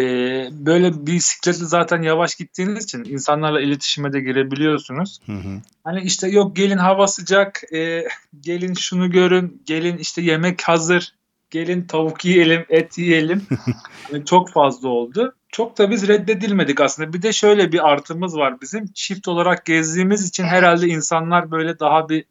böyle 0.53 1.07
bisikletle 1.07 1.65
zaten 1.65 2.03
yavaş 2.03 2.35
gittiğiniz 2.35 2.85
için 2.85 3.05
insanlarla 3.05 3.61
iletişime 3.61 4.13
de 4.13 4.21
girebiliyorsunuz. 4.21 5.19
Hı 5.27 5.33
hı. 5.33 5.61
Hani 5.85 6.03
işte 6.03 6.29
yok 6.29 6.57
gelin 6.57 6.79
hava 6.79 7.07
sıcak, 7.07 7.73
e, 7.75 8.05
gelin 8.41 8.75
şunu 8.75 9.11
görün, 9.11 9.63
gelin 9.67 9.99
işte 9.99 10.23
yemek 10.23 10.63
hazır, 10.63 11.15
gelin 11.51 11.83
tavuk 11.83 12.25
yiyelim, 12.25 12.65
et 12.69 12.99
yiyelim. 12.99 13.47
yani 14.13 14.25
çok 14.25 14.51
fazla 14.51 14.89
oldu. 14.89 15.35
Çok 15.49 15.79
da 15.79 15.91
biz 15.91 16.09
reddedilmedik 16.09 16.81
aslında. 16.81 17.13
Bir 17.13 17.23
de 17.23 17.33
şöyle 17.33 17.73
bir 17.73 17.89
artımız 17.89 18.37
var 18.37 18.61
bizim. 18.61 18.87
Çift 18.87 19.29
olarak 19.29 19.65
gezdiğimiz 19.65 20.29
için 20.29 20.45
herhalde 20.45 20.87
insanlar 20.87 21.51
böyle 21.51 21.79
daha 21.79 22.09
bir 22.09 22.25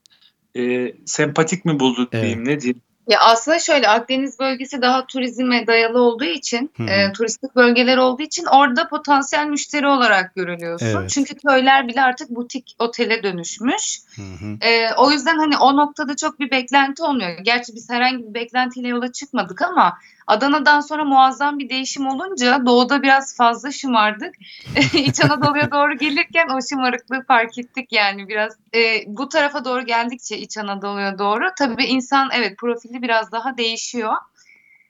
e, 0.57 0.93
sempatik 1.05 1.65
mi 1.65 1.79
buldu 1.79 2.09
diyeyim 2.11 2.39
Evet. 2.39 2.47
ne 2.47 2.61
diyeyim. 2.61 2.81
Ya 3.07 3.19
aslında 3.19 3.59
şöyle 3.59 3.87
Akdeniz 3.87 4.39
bölgesi 4.39 4.81
daha 4.81 5.07
turizme 5.07 5.67
dayalı 5.67 6.01
olduğu 6.01 6.23
için, 6.23 6.71
e, 6.87 7.11
turistik 7.11 7.55
bölgeler 7.55 7.97
olduğu 7.97 8.21
için 8.21 8.45
orada 8.45 8.87
potansiyel 8.87 9.47
müşteri 9.47 9.87
olarak 9.87 10.35
görülüyorsun. 10.35 10.85
Evet. 10.85 11.09
Çünkü 11.09 11.35
köyler 11.35 11.87
bile 11.87 12.01
artık 12.01 12.29
butik 12.29 12.75
otele 12.79 13.23
dönüşmüş. 13.23 13.99
E, 14.61 14.93
o 14.97 15.11
yüzden 15.11 15.37
hani 15.37 15.57
o 15.57 15.77
noktada 15.77 16.15
çok 16.15 16.39
bir 16.39 16.51
beklenti 16.51 17.03
olmuyor. 17.03 17.37
Gerçi 17.43 17.75
biz 17.75 17.89
herhangi 17.89 18.27
bir 18.27 18.33
beklentiyle 18.33 18.87
yola 18.87 19.11
çıkmadık 19.11 19.61
ama 19.61 19.97
Adana'dan 20.27 20.79
sonra 20.79 21.03
muazzam 21.03 21.59
bir 21.59 21.69
değişim 21.69 22.07
olunca 22.07 22.65
doğuda 22.65 23.03
biraz 23.03 23.37
fazla 23.37 23.71
şımardık. 23.71 24.35
İç 24.93 25.23
Anadolu'ya 25.25 25.71
doğru 25.71 25.97
gelirken 25.97 26.47
o 26.49 26.59
şımarıklığı 26.69 27.23
fark 27.27 27.57
ettik 27.57 27.91
yani 27.91 28.27
biraz. 28.27 28.57
E, 28.75 29.03
bu 29.07 29.29
tarafa 29.29 29.65
doğru 29.65 29.85
geldikçe 29.85 30.37
İç 30.37 30.57
Anadolu'ya 30.57 31.19
doğru 31.19 31.45
tabii 31.57 31.85
insan 31.85 32.29
evet 32.33 32.57
profili 32.57 33.01
biraz 33.01 33.31
daha 33.31 33.57
değişiyor. 33.57 34.13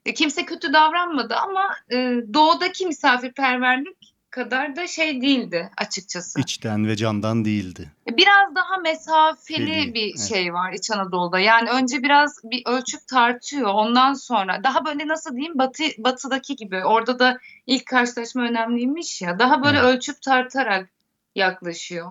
E, 0.06 0.14
kimse 0.14 0.46
kötü 0.46 0.74
davranmadı 0.74 1.36
ama 1.36 1.76
e, 1.92 1.96
doğudaki 2.34 2.86
misafirperverlik 2.86 4.13
kadar 4.34 4.76
da 4.76 4.88
şey 4.88 5.22
değildi 5.22 5.70
açıkçası. 5.78 6.40
İçten 6.40 6.88
ve 6.88 6.96
candan 6.96 7.46
değildi. 7.46 7.92
Biraz 8.08 8.56
daha 8.56 8.78
mesafeli 8.78 9.66
Feli, 9.66 9.94
bir 9.94 10.16
evet. 10.18 10.30
şey 10.30 10.54
var 10.54 10.74
İç 10.74 10.92
Anadolu'da. 10.92 11.40
Yani 11.40 11.70
önce 11.70 12.04
biraz 12.04 12.42
bir 12.44 12.64
ölçüp 12.66 13.08
tartıyor. 13.08 13.70
Ondan 13.74 14.14
sonra 14.14 14.64
daha 14.64 14.86
böyle 14.86 15.08
nasıl 15.08 15.36
diyeyim 15.36 15.58
batı 15.58 15.84
batıdaki 15.98 16.56
gibi. 16.56 16.86
Orada 16.86 17.20
da 17.20 17.38
ilk 17.68 17.86
karşılaşma 17.86 18.42
önemliymiş 18.42 19.22
ya. 19.22 19.40
Daha 19.40 19.64
böyle 19.64 19.78
Evet. 19.78 19.88
ölçüp 19.88 20.22
tartarak 20.22 20.90
yaklaşıyor. 21.36 22.10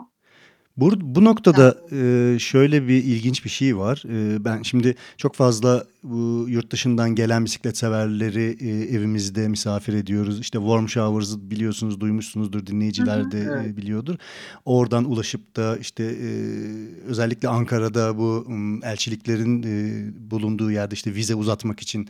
Bu, 0.76 0.92
bu 1.00 1.24
noktada 1.24 1.76
e, 1.92 2.38
şöyle 2.38 2.88
bir 2.88 3.04
ilginç 3.04 3.44
bir 3.44 3.50
şey 3.50 3.76
var. 3.76 4.02
E, 4.08 4.44
ben 4.44 4.62
şimdi 4.62 4.94
çok 5.16 5.34
fazla 5.34 5.84
bu 6.02 6.46
yurt 6.48 6.70
dışından 6.70 7.14
gelen 7.14 7.44
bisiklet 7.44 7.76
severleri 7.76 8.56
e, 8.60 8.96
evimizde 8.96 9.48
misafir 9.48 9.94
ediyoruz. 9.94 10.40
İşte 10.40 10.58
Warm 10.58 10.88
Showers'ı 10.88 11.50
biliyorsunuz, 11.50 12.00
duymuşsunuzdur, 12.00 12.66
dinleyiciler 12.66 13.30
de 13.30 13.64
e, 13.64 13.76
biliyordur. 13.76 14.16
Oradan 14.64 15.04
ulaşıp 15.04 15.56
da 15.56 15.76
işte 15.76 16.04
e, 16.04 16.28
özellikle 17.06 17.48
Ankara'da 17.48 18.18
bu 18.18 18.46
elçiliklerin 18.84 19.62
e, 19.62 20.30
bulunduğu 20.30 20.70
yerde 20.70 20.94
işte 20.94 21.14
vize 21.14 21.34
uzatmak 21.34 21.80
için 21.80 22.08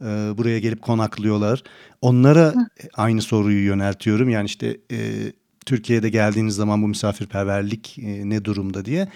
e, 0.00 0.04
buraya 0.38 0.58
gelip 0.58 0.82
konaklıyorlar. 0.82 1.62
Onlara 2.00 2.54
aynı 2.94 3.22
soruyu 3.22 3.64
yöneltiyorum. 3.64 4.28
Yani 4.28 4.46
işte 4.46 4.76
e, 4.92 5.32
Türkiye'de 5.70 6.08
geldiğiniz 6.08 6.54
zaman 6.54 6.82
bu 6.82 6.88
misafirperverlik 6.88 7.98
e, 7.98 8.28
ne 8.28 8.44
durumda 8.44 8.84
diye. 8.84 9.08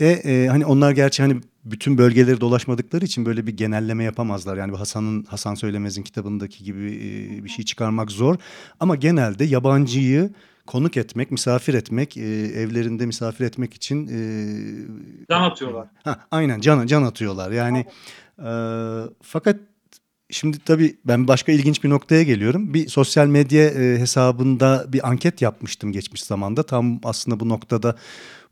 Ve 0.00 0.10
e, 0.10 0.46
hani 0.48 0.66
onlar 0.66 0.92
gerçi 0.92 1.22
hani 1.22 1.40
bütün 1.64 1.98
bölgeleri 1.98 2.40
dolaşmadıkları 2.40 3.04
için 3.04 3.26
böyle 3.26 3.46
bir 3.46 3.56
genelleme 3.56 4.04
yapamazlar. 4.04 4.56
Yani 4.56 4.76
Hasan'ın 4.76 5.24
Hasan 5.24 5.54
Söylemez'in 5.54 6.02
kitabındaki 6.02 6.64
gibi 6.64 6.86
e, 6.86 7.44
bir 7.44 7.48
şey 7.48 7.64
çıkarmak 7.64 8.10
zor. 8.10 8.36
Ama 8.80 8.96
genelde 8.96 9.44
yabancıyı 9.44 10.30
konuk 10.66 10.96
etmek, 10.96 11.30
misafir 11.30 11.74
etmek, 11.74 12.16
e, 12.16 12.20
evlerinde 12.62 13.06
misafir 13.06 13.44
etmek 13.44 13.74
için 13.74 14.06
e, 14.06 14.18
Can 15.30 15.42
atıyorlar. 15.42 15.88
Ha, 16.04 16.20
aynen 16.30 16.60
can 16.60 16.86
can 16.86 17.02
atıyorlar. 17.02 17.50
Yani 17.50 17.86
e, 18.38 18.50
fakat 19.22 19.56
şimdi 20.30 20.58
tabii 20.58 20.96
ben 21.04 21.28
başka 21.28 21.52
ilginç 21.52 21.84
bir 21.84 21.90
noktaya 21.90 22.22
geliyorum. 22.22 22.74
Bir 22.74 22.88
sosyal 22.88 23.26
medya 23.26 23.64
e, 23.64 23.98
hesabında 23.98 24.86
bir 24.92 25.08
anket 25.08 25.42
yapmıştım 25.42 25.92
geçmiş 25.92 26.22
zamanda. 26.22 26.62
Tam 26.62 27.00
aslında 27.04 27.40
bu 27.40 27.48
noktada 27.48 27.96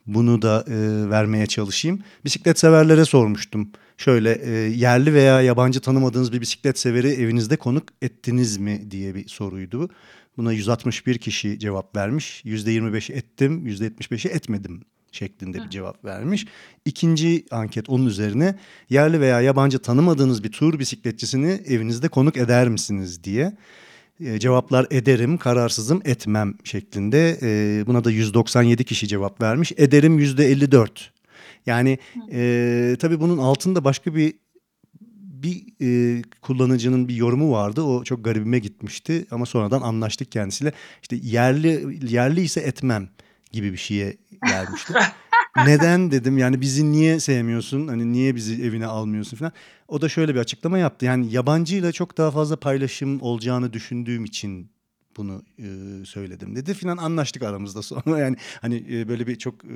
bunu 0.06 0.42
da 0.42 0.64
e, 0.68 1.10
vermeye 1.10 1.46
çalışayım. 1.46 2.02
Bisiklet 2.24 2.58
severlere 2.58 3.04
sormuştum. 3.04 3.70
Şöyle 3.96 4.32
e, 4.32 4.50
yerli 4.50 5.14
veya 5.14 5.42
yabancı 5.42 5.80
tanımadığınız 5.80 6.32
bir 6.32 6.40
bisiklet 6.40 6.78
severi 6.78 7.08
evinizde 7.08 7.56
konuk 7.56 7.84
ettiniz 8.02 8.56
mi 8.56 8.90
diye 8.90 9.14
bir 9.14 9.28
soruydu. 9.28 9.80
bu. 9.80 9.88
Buna 10.36 10.52
161 10.52 11.18
kişi 11.18 11.58
cevap 11.58 11.96
vermiş. 11.96 12.42
%25'i 12.44 13.14
ettim, 13.14 13.66
%75'i 13.66 14.30
etmedim 14.30 14.84
şeklinde 15.14 15.64
bir 15.64 15.70
cevap 15.70 16.04
vermiş. 16.04 16.46
İkinci 16.84 17.44
anket 17.50 17.88
onun 17.88 18.06
üzerine 18.06 18.58
yerli 18.90 19.20
veya 19.20 19.40
yabancı 19.40 19.78
tanımadığınız 19.78 20.44
bir 20.44 20.52
tur 20.52 20.78
bisikletçisini 20.78 21.60
evinizde 21.66 22.08
konuk 22.08 22.36
eder 22.36 22.68
misiniz 22.68 23.24
diye. 23.24 23.56
E, 24.20 24.38
cevaplar 24.38 24.86
ederim, 24.90 25.38
kararsızım, 25.38 26.02
etmem 26.04 26.54
şeklinde. 26.64 27.38
E, 27.42 27.86
buna 27.86 28.04
da 28.04 28.10
197 28.10 28.84
kişi 28.84 29.08
cevap 29.08 29.42
vermiş. 29.42 29.72
Ederim 29.76 30.18
%54. 30.20 30.88
Yani 31.66 31.98
e, 32.32 32.96
tabii 33.00 33.20
bunun 33.20 33.38
altında 33.38 33.84
başka 33.84 34.14
bir 34.14 34.34
bir 35.44 35.66
e, 35.82 36.22
kullanıcının 36.42 37.08
bir 37.08 37.14
yorumu 37.14 37.52
vardı. 37.52 37.82
O 37.82 38.04
çok 38.04 38.24
garibime 38.24 38.58
gitmişti 38.58 39.26
ama 39.30 39.46
sonradan 39.46 39.80
anlaştık 39.82 40.32
kendisiyle. 40.32 40.72
İşte 41.02 41.16
yerli 41.22 41.98
yerli 42.12 42.40
ise 42.40 42.60
etmem 42.60 43.08
gibi 43.52 43.72
bir 43.72 43.76
şeye 43.76 44.16
gelmişti. 44.46 44.94
Neden 45.56 46.10
dedim 46.10 46.38
yani 46.38 46.60
bizi 46.60 46.92
niye 46.92 47.20
sevmiyorsun? 47.20 47.88
Hani 47.88 48.12
niye 48.12 48.34
bizi 48.34 48.62
evine 48.64 48.86
almıyorsun 48.86 49.36
falan. 49.36 49.52
O 49.88 50.00
da 50.00 50.08
şöyle 50.08 50.34
bir 50.34 50.40
açıklama 50.40 50.78
yaptı. 50.78 51.06
Yani 51.06 51.32
yabancıyla 51.32 51.92
çok 51.92 52.18
daha 52.18 52.30
fazla 52.30 52.56
paylaşım 52.56 53.22
olacağını 53.22 53.72
düşündüğüm 53.72 54.24
için 54.24 54.70
bunu 55.16 55.42
e, 55.58 56.04
söyledim 56.04 56.56
dedi 56.56 56.74
filan 56.74 56.96
anlaştık 56.96 57.42
aramızda 57.42 57.82
sonra 57.82 58.18
yani 58.18 58.36
hani 58.60 58.84
e, 58.90 59.08
böyle 59.08 59.26
bir 59.26 59.36
çok 59.36 59.64
e, 59.64 59.68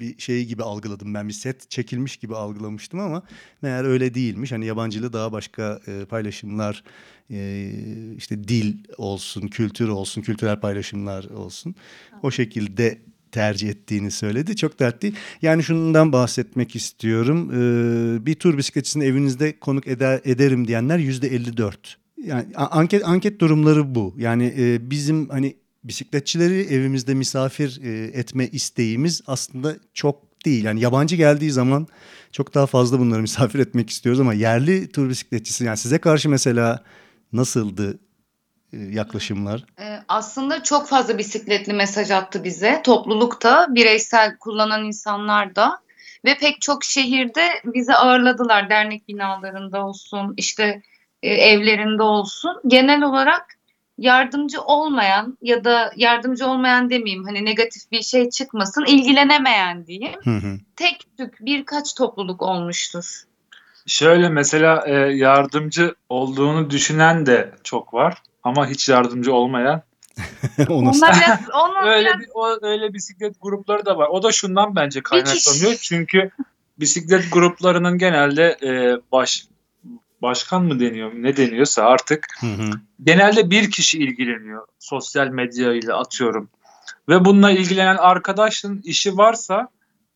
bir 0.00 0.18
şey 0.18 0.44
gibi 0.44 0.62
algıladım 0.62 1.14
ben 1.14 1.28
bir 1.28 1.32
set 1.32 1.70
çekilmiş 1.70 2.16
gibi 2.16 2.36
algılamıştım 2.36 3.00
ama 3.00 3.22
meğer 3.62 3.84
öyle 3.84 4.14
değilmiş 4.14 4.52
hani 4.52 4.66
yabancıyla 4.66 5.12
daha 5.12 5.32
başka 5.32 5.80
e, 5.86 6.04
paylaşımlar 6.04 6.84
e, 7.30 7.70
işte 8.16 8.44
dil 8.44 8.78
olsun 8.96 9.48
kültür 9.48 9.88
olsun 9.88 10.22
kültürel 10.22 10.60
paylaşımlar 10.60 11.24
olsun 11.24 11.74
o 12.22 12.30
şekilde 12.30 12.98
tercih 13.34 13.68
ettiğini 13.68 14.10
söyledi. 14.10 14.56
Çok 14.56 14.80
dertli. 14.80 15.12
Yani 15.42 15.62
şundan 15.62 16.12
bahsetmek 16.12 16.76
istiyorum. 16.76 17.50
Ee, 17.50 18.26
bir 18.26 18.34
tur 18.34 18.58
bisikletçisini 18.58 19.04
evinizde 19.04 19.58
konuk 19.58 19.86
eder, 19.86 20.20
ederim 20.24 20.68
diyenler 20.68 20.98
yüzde 20.98 21.28
54. 21.28 21.96
Yani 22.24 22.44
anket 22.56 23.08
anket 23.08 23.40
durumları 23.40 23.94
bu. 23.94 24.14
Yani 24.18 24.54
e, 24.58 24.90
bizim 24.90 25.28
hani 25.28 25.56
bisikletçileri 25.84 26.60
evimizde 26.60 27.14
misafir 27.14 27.80
e, 27.82 28.18
etme 28.18 28.48
isteğimiz 28.48 29.22
aslında 29.26 29.76
çok 29.94 30.44
değil. 30.44 30.64
Yani 30.64 30.80
yabancı 30.80 31.16
geldiği 31.16 31.50
zaman 31.50 31.86
çok 32.32 32.54
daha 32.54 32.66
fazla 32.66 32.98
bunları 32.98 33.22
misafir 33.28 33.58
etmek 33.58 33.90
istiyoruz 33.90 34.20
ama 34.20 34.34
yerli 34.34 34.88
tur 34.88 35.08
bisikletçisi 35.08 35.64
yani 35.64 35.76
size 35.76 35.98
karşı 35.98 36.28
mesela 36.30 36.84
nasıldı 37.32 37.98
e, 38.72 38.78
yaklaşımlar? 38.78 39.64
Ee, 39.80 39.93
aslında 40.08 40.62
çok 40.62 40.88
fazla 40.88 41.18
bisikletli 41.18 41.72
mesaj 41.72 42.10
attı 42.10 42.44
bize. 42.44 42.80
Toplulukta, 42.84 43.66
bireysel 43.70 44.36
kullanan 44.36 44.84
insanlar 44.84 45.56
da 45.56 45.78
ve 46.24 46.38
pek 46.38 46.60
çok 46.60 46.84
şehirde 46.84 47.48
bizi 47.64 47.94
ağırladılar. 47.94 48.70
Dernek 48.70 49.08
binalarında 49.08 49.86
olsun, 49.86 50.34
işte 50.36 50.82
e, 51.22 51.34
evlerinde 51.34 52.02
olsun. 52.02 52.60
Genel 52.66 53.02
olarak 53.02 53.46
yardımcı 53.98 54.62
olmayan 54.62 55.38
ya 55.42 55.64
da 55.64 55.92
yardımcı 55.96 56.46
olmayan 56.46 56.90
demeyeyim 56.90 57.24
hani 57.24 57.44
negatif 57.44 57.90
bir 57.92 58.02
şey 58.02 58.30
çıkmasın, 58.30 58.84
ilgilenemeyen 58.84 59.86
diyeyim. 59.86 60.20
Hı 60.24 60.30
hı. 60.30 60.58
Tek 60.76 61.06
tük 61.18 61.36
birkaç 61.40 61.94
topluluk 61.94 62.42
olmuştur. 62.42 63.22
Şöyle 63.86 64.28
mesela 64.28 64.84
e, 64.86 64.92
yardımcı 64.94 65.94
olduğunu 66.08 66.70
düşünen 66.70 67.26
de 67.26 67.54
çok 67.64 67.94
var 67.94 68.22
ama 68.42 68.68
hiç 68.68 68.88
yardımcı 68.88 69.34
olmayan. 69.34 69.82
Onlar 70.68 71.16
biraz, 71.16 71.40
onlar 71.54 71.96
Öyle 71.96 72.08
biraz 72.08 72.20
bir 72.20 72.28
o, 72.34 72.58
öyle 72.62 72.94
bisiklet 72.94 73.36
grupları 73.40 73.86
da 73.86 73.98
var. 73.98 74.08
O 74.08 74.22
da 74.22 74.32
şundan 74.32 74.76
bence 74.76 75.02
kaynaklanıyor. 75.02 75.74
Çünkü 75.80 76.30
bisiklet 76.78 77.32
gruplarının 77.32 77.98
genelde 77.98 78.58
e, 78.62 79.00
baş 79.12 79.46
başkan 80.22 80.64
mı 80.64 80.80
deniyor, 80.80 81.12
ne 81.14 81.36
deniyorsa 81.36 81.82
artık 81.82 82.26
Hı 82.40 82.46
hı. 82.46 82.70
genelde 83.04 83.50
bir 83.50 83.70
kişi 83.70 83.98
ilgileniyor 83.98 84.66
sosyal 84.78 85.28
medya 85.28 85.72
ile 85.72 85.92
atıyorum. 85.92 86.50
Ve 87.08 87.24
bununla 87.24 87.50
ilgilenen 87.50 87.96
arkadaşın 87.96 88.80
işi 88.84 89.16
varsa 89.16 89.68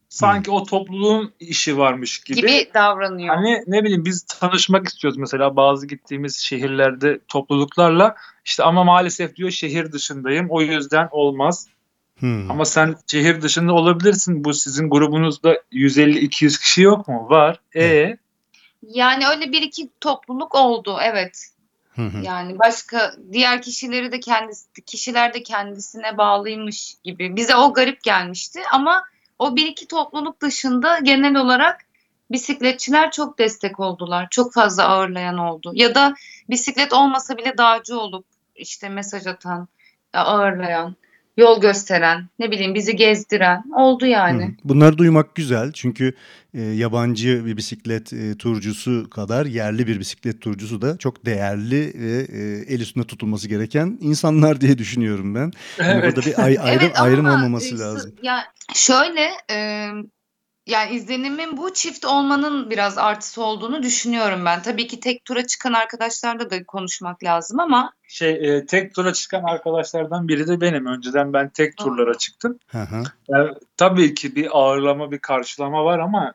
sanki 0.08 0.50
o 0.50 0.64
topluluğun 0.64 1.32
işi 1.40 1.78
varmış 1.78 2.20
gibi. 2.20 2.40
gibi 2.40 2.70
davranıyor. 2.74 3.34
Hani 3.34 3.64
ne 3.66 3.84
bileyim 3.84 4.04
biz 4.04 4.22
tanışmak 4.22 4.86
istiyoruz 4.86 5.18
mesela 5.18 5.56
bazı 5.56 5.86
gittiğimiz 5.86 6.36
şehirlerde 6.36 7.18
topluluklarla 7.28 8.14
işte 8.44 8.62
ama 8.62 8.84
maalesef 8.84 9.36
diyor 9.36 9.50
şehir 9.50 9.92
dışındayım 9.92 10.46
o 10.50 10.62
yüzden 10.62 11.08
olmaz. 11.10 11.68
Hı. 12.20 12.42
Ama 12.50 12.64
sen 12.64 12.96
şehir 13.06 13.42
dışında 13.42 13.72
olabilirsin. 13.72 14.44
Bu 14.44 14.54
sizin 14.54 14.90
grubunuzda 14.90 15.54
150-200 15.72 16.60
kişi 16.60 16.82
yok 16.82 17.08
mu? 17.08 17.26
Var. 17.30 17.60
E 17.76 18.16
Yani 18.82 19.26
öyle 19.28 19.52
bir 19.52 19.62
iki 19.62 19.88
topluluk 20.00 20.54
oldu 20.54 20.98
evet. 21.02 21.48
Hı 21.94 22.02
hı. 22.02 22.18
Yani 22.22 22.58
başka 22.58 23.14
diğer 23.32 23.62
kişileri 23.62 24.12
de 24.12 24.20
kendisi 24.20 24.66
kişiler 24.86 25.34
de 25.34 25.42
kendisine 25.42 26.18
bağlıymış 26.18 26.94
gibi. 27.04 27.36
Bize 27.36 27.56
o 27.56 27.72
garip 27.72 28.02
gelmişti 28.02 28.60
ama 28.72 29.04
o 29.38 29.56
bir 29.56 29.66
iki 29.66 29.88
topluluk 29.88 30.40
dışında 30.40 30.98
genel 30.98 31.36
olarak 31.36 31.80
bisikletçiler 32.30 33.10
çok 33.10 33.38
destek 33.38 33.80
oldular. 33.80 34.28
Çok 34.30 34.54
fazla 34.54 34.84
ağırlayan 34.84 35.38
oldu. 35.38 35.72
Ya 35.74 35.94
da 35.94 36.14
bisiklet 36.50 36.92
olmasa 36.92 37.36
bile 37.36 37.58
dağcı 37.58 38.00
olup 38.00 38.26
işte 38.54 38.88
mesaj 38.88 39.26
atan, 39.26 39.68
ağırlayan, 40.12 40.96
yol 41.38 41.60
gösteren, 41.60 42.28
ne 42.38 42.50
bileyim 42.50 42.74
bizi 42.74 42.96
gezdiren 42.96 43.62
oldu 43.76 44.06
yani. 44.06 44.44
Hı. 44.44 44.50
Bunları 44.64 44.98
duymak 44.98 45.34
güzel 45.34 45.72
çünkü 45.72 46.14
e, 46.54 46.60
yabancı 46.60 47.46
bir 47.46 47.56
bisiklet 47.56 48.12
e, 48.12 48.36
turcusu 48.38 49.10
kadar 49.10 49.46
yerli 49.46 49.86
bir 49.86 50.00
bisiklet 50.00 50.40
turcusu 50.40 50.82
da 50.82 50.98
çok 50.98 51.26
değerli 51.26 51.92
ve 51.94 52.26
e, 52.38 52.74
el 52.74 52.80
üstünde 52.80 53.06
tutulması 53.06 53.48
gereken 53.48 53.98
insanlar 54.00 54.60
diye 54.60 54.78
düşünüyorum 54.78 55.34
ben. 55.34 55.52
Yani 55.78 56.00
evet. 56.02 56.16
burada 56.16 56.26
bir 56.26 56.44
ay- 56.44 56.58
ayrım 56.60 56.82
Evet 56.82 57.00
ayrım 57.00 57.26
ama, 57.26 57.34
olmaması 57.34 57.78
lazım. 57.78 58.14
Ya 58.22 58.44
şöyle 58.74 59.30
e, 59.50 59.88
yani 60.68 60.94
izlenimin 60.94 61.56
bu 61.56 61.72
çift 61.72 62.04
olmanın 62.04 62.70
biraz 62.70 62.98
artısı 62.98 63.44
olduğunu 63.44 63.82
düşünüyorum 63.82 64.44
ben. 64.44 64.62
Tabii 64.62 64.86
ki 64.86 65.00
tek 65.00 65.24
tura 65.24 65.46
çıkan 65.46 65.72
arkadaşlarla 65.72 66.50
da 66.50 66.64
konuşmak 66.64 67.24
lazım 67.24 67.60
ama 67.60 67.92
şey 68.08 68.30
e, 68.56 68.66
tek 68.66 68.94
tura 68.94 69.12
çıkan 69.12 69.42
arkadaşlardan 69.42 70.28
biri 70.28 70.48
de 70.48 70.60
benim. 70.60 70.86
Önceden 70.86 71.32
ben 71.32 71.48
tek 71.48 71.76
turlara 71.76 72.14
çıktım. 72.14 72.58
Hı 72.68 72.78
hı. 72.78 73.02
Yani, 73.28 73.50
tabii 73.76 74.14
ki 74.14 74.36
bir 74.36 74.58
ağırlama, 74.58 75.10
bir 75.10 75.18
karşılama 75.18 75.84
var 75.84 75.98
ama 75.98 76.32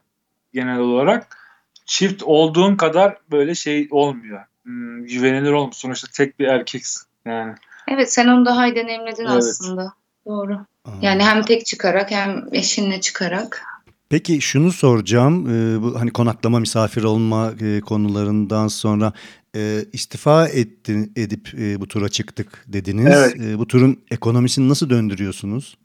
genel 0.54 0.80
olarak 0.80 1.38
çift 1.86 2.24
olduğun 2.24 2.76
kadar 2.76 3.18
böyle 3.32 3.56
şey 3.56 3.88
olmuyor. 3.92 4.46
Hmm, 4.64 5.06
güvenilir 5.06 5.52
olmuyor. 5.52 5.74
Sonuçta 5.74 6.08
tek 6.14 6.40
bir 6.40 6.48
erkeksin. 6.48 7.04
Yani 7.26 7.56
evet 7.88 8.14
sen 8.14 8.28
onu 8.28 8.46
daha 8.46 8.68
iyi 8.68 8.76
deneyimledin 8.76 9.26
Evet. 9.26 9.38
aslında. 9.38 9.94
Doğru. 10.26 10.66
Aa. 10.86 10.92
Yani 11.02 11.24
hem 11.24 11.42
tek 11.42 11.66
çıkarak 11.66 12.12
hem 12.12 12.46
eşinle 12.52 13.02
çıkarak. 13.02 13.73
Peki 14.14 14.42
şunu 14.42 14.72
soracağım. 14.72 15.50
Ee, 15.50 15.82
bu 15.82 16.00
hani 16.00 16.12
konaklama, 16.12 16.60
misafir 16.60 17.04
olma 17.04 17.52
e, 17.62 17.82
konularından 17.82 18.68
sonra 18.68 19.14
e, 19.56 19.86
istifa 19.94 20.48
etti, 20.48 21.10
edip 21.16 21.54
e, 21.60 21.82
bu 21.82 21.88
tura 21.88 22.10
çıktık 22.10 22.66
dediniz. 22.68 23.14
Evet. 23.18 23.36
E, 23.42 23.60
bu 23.60 23.68
turun 23.68 24.04
ekonomisini 24.12 24.70
nasıl 24.70 24.90
döndürüyorsunuz? 24.90 25.78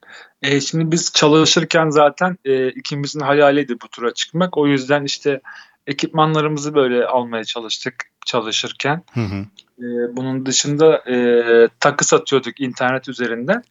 E, 0.42 0.60
şimdi 0.60 0.92
biz 0.92 1.12
çalışırken 1.12 1.90
zaten 1.90 2.38
e, 2.44 2.68
ikimizin 2.68 3.20
hayaliydi 3.20 3.76
bu 3.82 3.88
tura 3.88 4.14
çıkmak. 4.14 4.58
O 4.58 4.66
yüzden 4.66 5.04
işte 5.04 5.40
ekipmanlarımızı 5.86 6.74
böyle 6.74 7.06
almaya 7.06 7.44
çalıştık 7.44 7.94
çalışırken. 8.26 9.02
Hı 9.12 9.20
hı. 9.20 9.46
E, 9.78 10.16
bunun 10.16 10.46
dışında 10.46 10.96
e, 10.96 11.18
takı 11.80 12.04
satıyorduk 12.04 12.60
internet 12.60 13.08
üzerinden. 13.08 13.62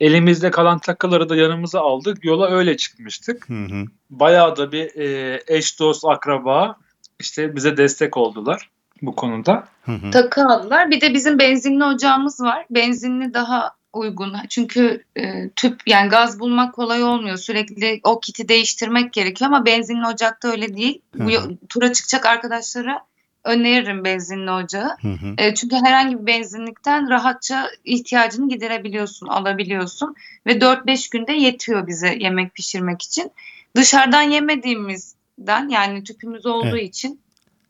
Elimizde 0.00 0.50
kalan 0.50 0.78
takıları 0.78 1.28
da 1.28 1.36
yanımıza 1.36 1.80
aldık. 1.80 2.24
Yola 2.24 2.50
öyle 2.50 2.76
çıkmıştık. 2.76 3.48
Hı 3.48 3.64
hı. 3.64 3.84
Bayağı 4.10 4.56
da 4.56 4.72
bir 4.72 4.94
e, 5.00 5.40
eş 5.46 5.80
dost 5.80 6.04
akraba 6.04 6.76
işte 7.20 7.56
bize 7.56 7.76
destek 7.76 8.16
oldular 8.16 8.70
bu 9.02 9.16
konuda. 9.16 9.68
Hı 9.82 9.92
hı. 9.92 10.10
Takı 10.10 10.44
aldılar. 10.44 10.90
Bir 10.90 11.00
de 11.00 11.14
bizim 11.14 11.38
benzinli 11.38 11.84
ocağımız 11.84 12.40
var. 12.40 12.66
Benzinli 12.70 13.34
daha 13.34 13.74
uygun. 13.92 14.36
Çünkü 14.48 15.04
e, 15.16 15.50
tüp 15.50 15.80
yani 15.86 16.08
gaz 16.08 16.40
bulmak 16.40 16.74
kolay 16.74 17.02
olmuyor. 17.02 17.36
Sürekli 17.36 18.00
o 18.04 18.20
kiti 18.20 18.48
değiştirmek 18.48 19.12
gerekiyor 19.12 19.50
ama 19.50 19.66
benzinli 19.66 20.06
ocakta 20.06 20.48
öyle 20.48 20.76
değil. 20.76 21.02
Bu 21.14 21.22
Hı 21.22 21.26
hı. 21.26 21.32
yo- 21.32 21.56
tura 21.68 21.92
çıkacak 21.92 22.26
arkadaşlara 22.26 23.00
öneririm 23.44 24.04
benzinli 24.04 24.50
ocağı. 24.50 24.96
Hı 25.02 25.08
hı. 25.08 25.34
E, 25.38 25.54
çünkü 25.54 25.76
herhangi 25.76 26.18
bir 26.20 26.26
benzinlikten 26.26 27.10
rahatça 27.10 27.70
ihtiyacını 27.84 28.48
giderebiliyorsun, 28.48 29.26
alabiliyorsun 29.26 30.14
ve 30.46 30.52
4-5 30.52 31.10
günde 31.12 31.32
yetiyor 31.32 31.86
bize 31.86 32.16
yemek 32.20 32.54
pişirmek 32.54 33.02
için. 33.02 33.30
Dışarıdan 33.76 34.22
yemediğimizden 34.22 35.68
yani 35.68 36.04
tüpümüz 36.04 36.46
olduğu 36.46 36.76
Evet. 36.76 36.88
için 36.88 37.20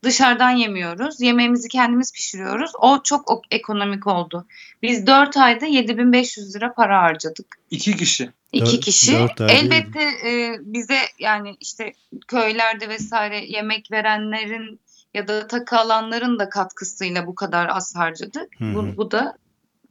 dışarıdan 0.02 0.50
yemiyoruz. 0.50 1.20
Yemeğimizi 1.20 1.68
kendimiz 1.68 2.12
pişiriyoruz. 2.12 2.72
O 2.80 3.02
çok 3.02 3.42
ekonomik 3.50 4.06
oldu. 4.06 4.46
Biz 4.82 5.06
4 5.06 5.36
ayda 5.36 5.66
7500 5.66 6.56
lira 6.56 6.72
para 6.74 7.02
harcadık. 7.02 7.46
İki 7.70 7.96
kişi. 7.96 8.30
İki 8.52 8.66
Dört- 8.76 8.80
kişi. 8.84 9.12
dört 9.12 9.40
Elbette 9.40 10.02
e, 10.02 10.56
bize 10.60 10.98
yani 11.18 11.56
işte 11.60 11.92
köylerde 12.28 12.88
vesaire 12.88 13.44
yemek 13.46 13.90
verenlerin 13.92 14.80
ya 15.14 15.28
da 15.28 15.46
takı 15.46 15.76
alanların 15.78 16.38
da 16.38 16.48
katkısıyla 16.48 17.26
bu 17.26 17.34
kadar 17.34 17.68
az 17.68 17.96
harcadık. 17.96 18.48
Hı 18.58 18.64
hı. 18.64 18.74
Bu, 18.74 18.96
bu 18.96 19.10
da 19.10 19.36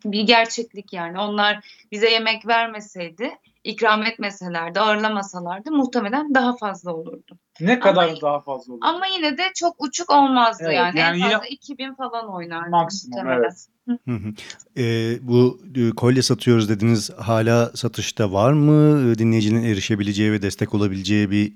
bir 0.05 0.21
gerçeklik 0.21 0.93
yani. 0.93 1.19
Onlar 1.19 1.59
bize 1.91 2.09
yemek 2.09 2.47
vermeseydi, 2.47 3.31
ikram 3.63 4.03
etmeselerdi, 4.03 4.79
ağırlamasalardı 4.79 5.71
muhtemelen 5.71 6.35
daha 6.35 6.57
fazla 6.57 6.93
olurdu. 6.93 7.37
Ne 7.59 7.79
kadar 7.79 8.21
daha 8.21 8.39
fazla 8.39 8.73
olur? 8.73 8.81
Ama 8.83 9.07
yine 9.07 9.37
de 9.37 9.43
çok 9.55 9.75
uçuk 9.79 10.11
olmazdı 10.11 10.63
Evet, 10.65 10.75
yani. 10.75 10.99
yani 10.99 11.09
en 11.09 11.13
yine- 11.25 11.31
fazla 11.31 11.47
2000 11.47 11.93
falan 11.93 12.33
oynardı 12.33 12.69
Maksimum, 12.69 13.17
muhtemelen. 13.17 13.41
evet. 13.41 13.65
Hı 14.07 14.13
hı. 14.15 14.33
E, 14.81 15.17
bu 15.27 15.61
e, 15.75 15.89
kolye 15.89 16.21
satıyoruz 16.21 16.69
dediniz. 16.69 17.09
Hala 17.17 17.71
satışta 17.75 18.31
var 18.31 18.53
mı? 18.53 19.11
E, 19.11 19.17
Dinleyicinin 19.17 19.63
erişebileceği 19.63 20.31
ve 20.31 20.41
destek 20.41 20.73
olabileceği 20.73 21.31
bir 21.31 21.53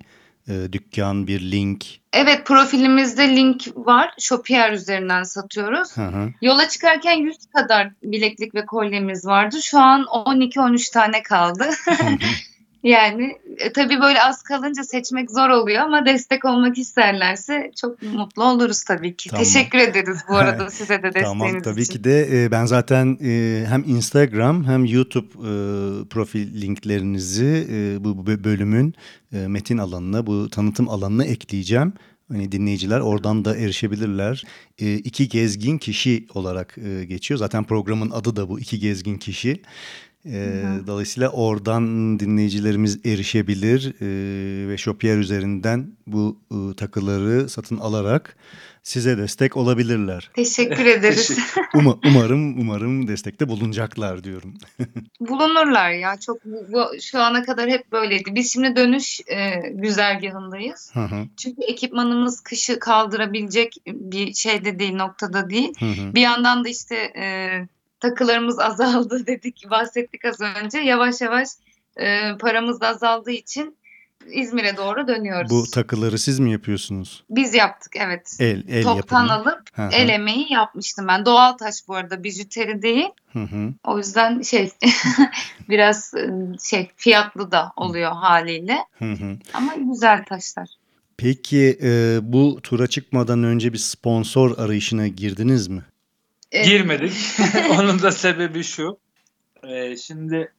e, 0.48 0.74
dükkan, 0.74 1.28
bir 1.28 1.52
link. 1.52 1.86
Evet 2.14 2.46
profilimizde 2.46 3.36
link 3.36 3.68
var. 3.76 4.14
Shopier 4.20 4.72
üzerinden 4.72 5.24
satıyoruz. 5.24 5.98
Hı 5.98 6.06
hı. 6.06 6.34
Yola 6.42 6.70
çıkarken 6.70 7.14
100 7.14 7.38
kadar 7.46 7.92
bileklik 8.04 8.56
ve 8.56 8.66
kolyemiz 8.66 9.26
vardı. 9.26 9.62
Şu 9.62 9.80
an 9.80 10.02
12-13 10.02 10.94
tane 10.94 11.24
kaldı. 11.24 11.70
Hı 11.86 11.92
hı. 11.92 12.18
yani 12.84 13.38
e, 13.58 13.72
tabii 13.74 14.02
böyle 14.02 14.22
az 14.22 14.44
kalınca 14.44 14.84
seçmek 14.84 15.32
zor 15.32 15.50
oluyor 15.50 15.82
ama 15.82 16.06
destek 16.06 16.46
olmak 16.46 16.78
isterlerse 16.78 17.72
çok 17.82 18.02
mutlu 18.02 18.44
oluruz 18.44 18.84
tabii 18.84 19.16
ki. 19.16 19.30
Tamam. 19.30 19.44
Teşekkür 19.44 19.78
ederiz 19.78 20.18
bu 20.30 20.36
arada 20.36 20.70
size 20.70 21.00
de 21.00 21.04
desteğiniz 21.04 21.30
Tamam 21.30 21.62
tabii 21.62 21.82
için. 21.82 21.94
ki 21.94 22.04
de 22.04 22.44
e, 22.44 22.52
ben 22.52 22.66
zaten 22.66 23.18
e, 23.24 23.64
hem 23.70 23.84
Instagram 23.88 24.64
hem 24.64 24.86
YouTube 24.86 25.28
e, 25.28 25.52
profil 26.10 26.62
linklerinizi 26.62 27.68
e, 27.72 28.04
bu, 28.04 28.18
bu 28.18 28.44
bölümün 28.44 28.94
e, 29.34 29.48
metin 29.48 29.78
alanına, 29.78 30.28
bu 30.28 30.50
tanıtım 30.50 30.90
alanına 30.90 31.26
ekleyeceğim. 31.26 31.94
Hani 32.28 32.52
dinleyiciler 32.52 33.00
oradan 33.00 33.46
da 33.46 33.58
erişebilirler. 33.58 34.44
E, 34.80 34.94
iki 34.94 35.30
gezgin 35.30 35.78
kişi 35.78 36.28
olarak 36.34 36.78
e, 36.78 37.06
geçiyor. 37.06 37.38
Zaten 37.38 37.64
programın 37.64 38.12
adı 38.12 38.36
da 38.36 38.50
bu 38.50 38.60
iki 38.60 38.80
gezgin 38.80 39.18
kişi. 39.18 39.62
E, 40.26 40.64
dolayısıyla 40.88 41.30
oradan 41.30 42.20
dinleyicilerimiz 42.20 43.00
erişebilir 43.06 43.94
e, 44.02 44.68
ve 44.70 44.78
Shopier 44.78 45.18
üzerinden 45.18 45.88
bu 46.08 46.38
e, 46.52 46.76
takıları 46.76 47.50
satın 47.50 47.78
alarak 47.78 48.36
size 48.84 49.18
destek 49.18 49.58
olabilirler. 49.58 50.32
Teşekkür 50.36 50.86
ederiz. 50.86 51.32
Uma- 51.74 51.98
umarım 52.08 52.60
umarım 52.62 53.08
destekte 53.08 53.48
bulunacaklar 53.50 54.24
diyorum. 54.24 54.54
Bulunurlar 55.20 55.92
ya. 55.92 56.20
Çok 56.20 56.46
bu, 56.46 56.66
bu- 56.74 57.02
şu 57.02 57.20
ana 57.20 57.44
kadar 57.44 57.70
hep 57.70 57.92
böyleydi. 57.92 58.36
Biz 58.36 58.54
şimdi 58.54 58.76
dönüş 58.76 59.22
e, 59.28 59.52
güzergahındayız. 59.74 60.92
Hı 60.94 61.00
hı, 61.06 61.26
Çünkü 61.38 61.62
ekipmanımız 61.62 62.42
kışı 62.42 62.80
kaldırabilecek 62.80 63.74
bir 63.88 64.34
şeyde 64.34 64.80
değil, 64.80 64.94
noktada 64.96 65.50
değil. 65.50 65.74
hı 65.80 65.86
hı. 65.86 66.16
Bir 66.16 66.22
yandan 66.22 66.64
da 66.66 66.70
işte 66.70 66.96
e, 66.96 67.26
takılarımız 68.04 68.60
azaldı 68.60 69.28
dedik, 69.28 69.70
bahsettik 69.70 70.26
az 70.26 70.42
önce. 70.42 70.78
Yavaş 70.80 71.22
yavaş 71.22 71.48
e, 71.98 72.38
paramız 72.40 72.82
da 72.82 72.88
azaldığı 72.88 73.32
için 73.32 73.78
İzmir'e 74.32 74.78
doğru 74.78 75.08
dönüyoruz. 75.08 75.52
Bu 75.52 75.72
takıları 75.72 76.20
siz 76.20 76.40
mi 76.40 76.52
yapıyorsunuz? 76.52 77.24
Biz 77.30 77.54
yaptık 77.54 77.94
evet. 77.96 78.38
El 78.40 78.64
el 78.70 78.84
Toptan 78.84 79.24
yapımı. 79.26 79.34
alıp 79.34 79.62
Hı 79.74 79.82
hı, 79.82 79.90
el 79.92 80.10
emeği 80.10 80.54
yapmıştım 80.54 81.08
ben. 81.08 81.26
Doğal 81.26 81.54
taş 81.54 81.76
bu 81.88 81.96
arada, 81.96 82.24
bijuteri 82.24 82.82
değil. 82.82 83.10
hı 83.34 83.40
hı. 83.40 83.74
O 83.84 83.98
yüzden 83.98 84.42
şey 84.42 84.72
biraz 85.70 86.14
e, 86.14 86.30
şey 86.70 86.90
fiyatlı 86.96 87.52
da 87.52 87.72
oluyor 87.76 88.12
haliyle. 88.12 88.78
Hı 89.00 89.12
hı. 89.12 89.38
Ama 89.54 89.74
güzel 89.76 90.24
taşlar. 90.26 90.70
Peki 91.18 91.80
e, 91.84 92.20
bu 92.22 92.60
tura 92.64 92.88
çıkmadan 92.88 93.44
önce 93.44 93.74
bir 93.74 93.78
sponsor 93.78 94.58
arayışına 94.58 95.08
girdiniz 95.08 95.68
mi? 95.68 95.82
Girmedik. 96.62 97.14
Onun 97.80 98.02
da 98.02 98.12
sebebi 98.12 98.64
şu. 98.64 98.98
Ee, 99.64 99.98
şimdi 99.98 100.54